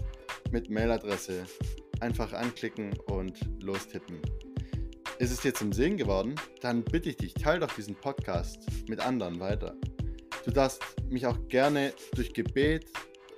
mit 0.52 0.70
Mailadresse. 0.70 1.42
Einfach 1.98 2.32
anklicken 2.32 2.96
und 3.08 3.40
lostippen. 3.60 4.20
Ist 5.18 5.30
es 5.30 5.40
dir 5.40 5.54
zum 5.54 5.72
Sehen 5.72 5.96
geworden? 5.96 6.34
Dann 6.60 6.82
bitte 6.82 7.10
ich 7.10 7.16
dich, 7.16 7.34
teile 7.34 7.60
doch 7.60 7.72
diesen 7.74 7.94
Podcast 7.94 8.66
mit 8.88 8.98
anderen 8.98 9.38
weiter. 9.38 9.76
Du 10.44 10.50
darfst 10.50 10.82
mich 11.08 11.24
auch 11.26 11.38
gerne 11.48 11.92
durch 12.16 12.32
Gebet 12.32 12.86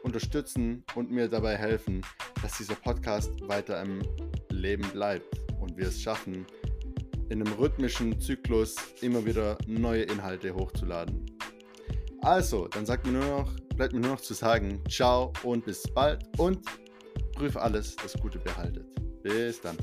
unterstützen 0.02 0.84
und 0.94 1.10
mir 1.10 1.28
dabei 1.28 1.56
helfen, 1.56 2.00
dass 2.42 2.56
dieser 2.56 2.76
Podcast 2.76 3.30
weiter 3.46 3.82
im 3.82 4.00
Leben 4.50 4.88
bleibt 4.90 5.26
und 5.60 5.76
wir 5.76 5.88
es 5.88 6.00
schaffen, 6.00 6.46
in 7.28 7.42
einem 7.42 7.52
rhythmischen 7.54 8.18
Zyklus 8.20 8.76
immer 9.02 9.26
wieder 9.26 9.58
neue 9.66 10.02
Inhalte 10.04 10.54
hochzuladen. 10.54 11.26
Also, 12.22 12.68
dann 12.68 12.86
sagt 12.86 13.06
mir 13.06 13.12
nur 13.12 13.24
noch, 13.24 13.54
bleibt 13.76 13.92
mir 13.92 14.00
nur 14.00 14.12
noch 14.12 14.20
zu 14.20 14.32
sagen, 14.32 14.82
ciao 14.88 15.32
und 15.42 15.66
bis 15.66 15.82
bald 15.92 16.24
und 16.38 16.64
prüf 17.34 17.56
alles, 17.56 17.96
das 17.96 18.14
Gute 18.14 18.38
behaltet. 18.38 18.86
Bis 19.22 19.60
dann. 19.60 19.76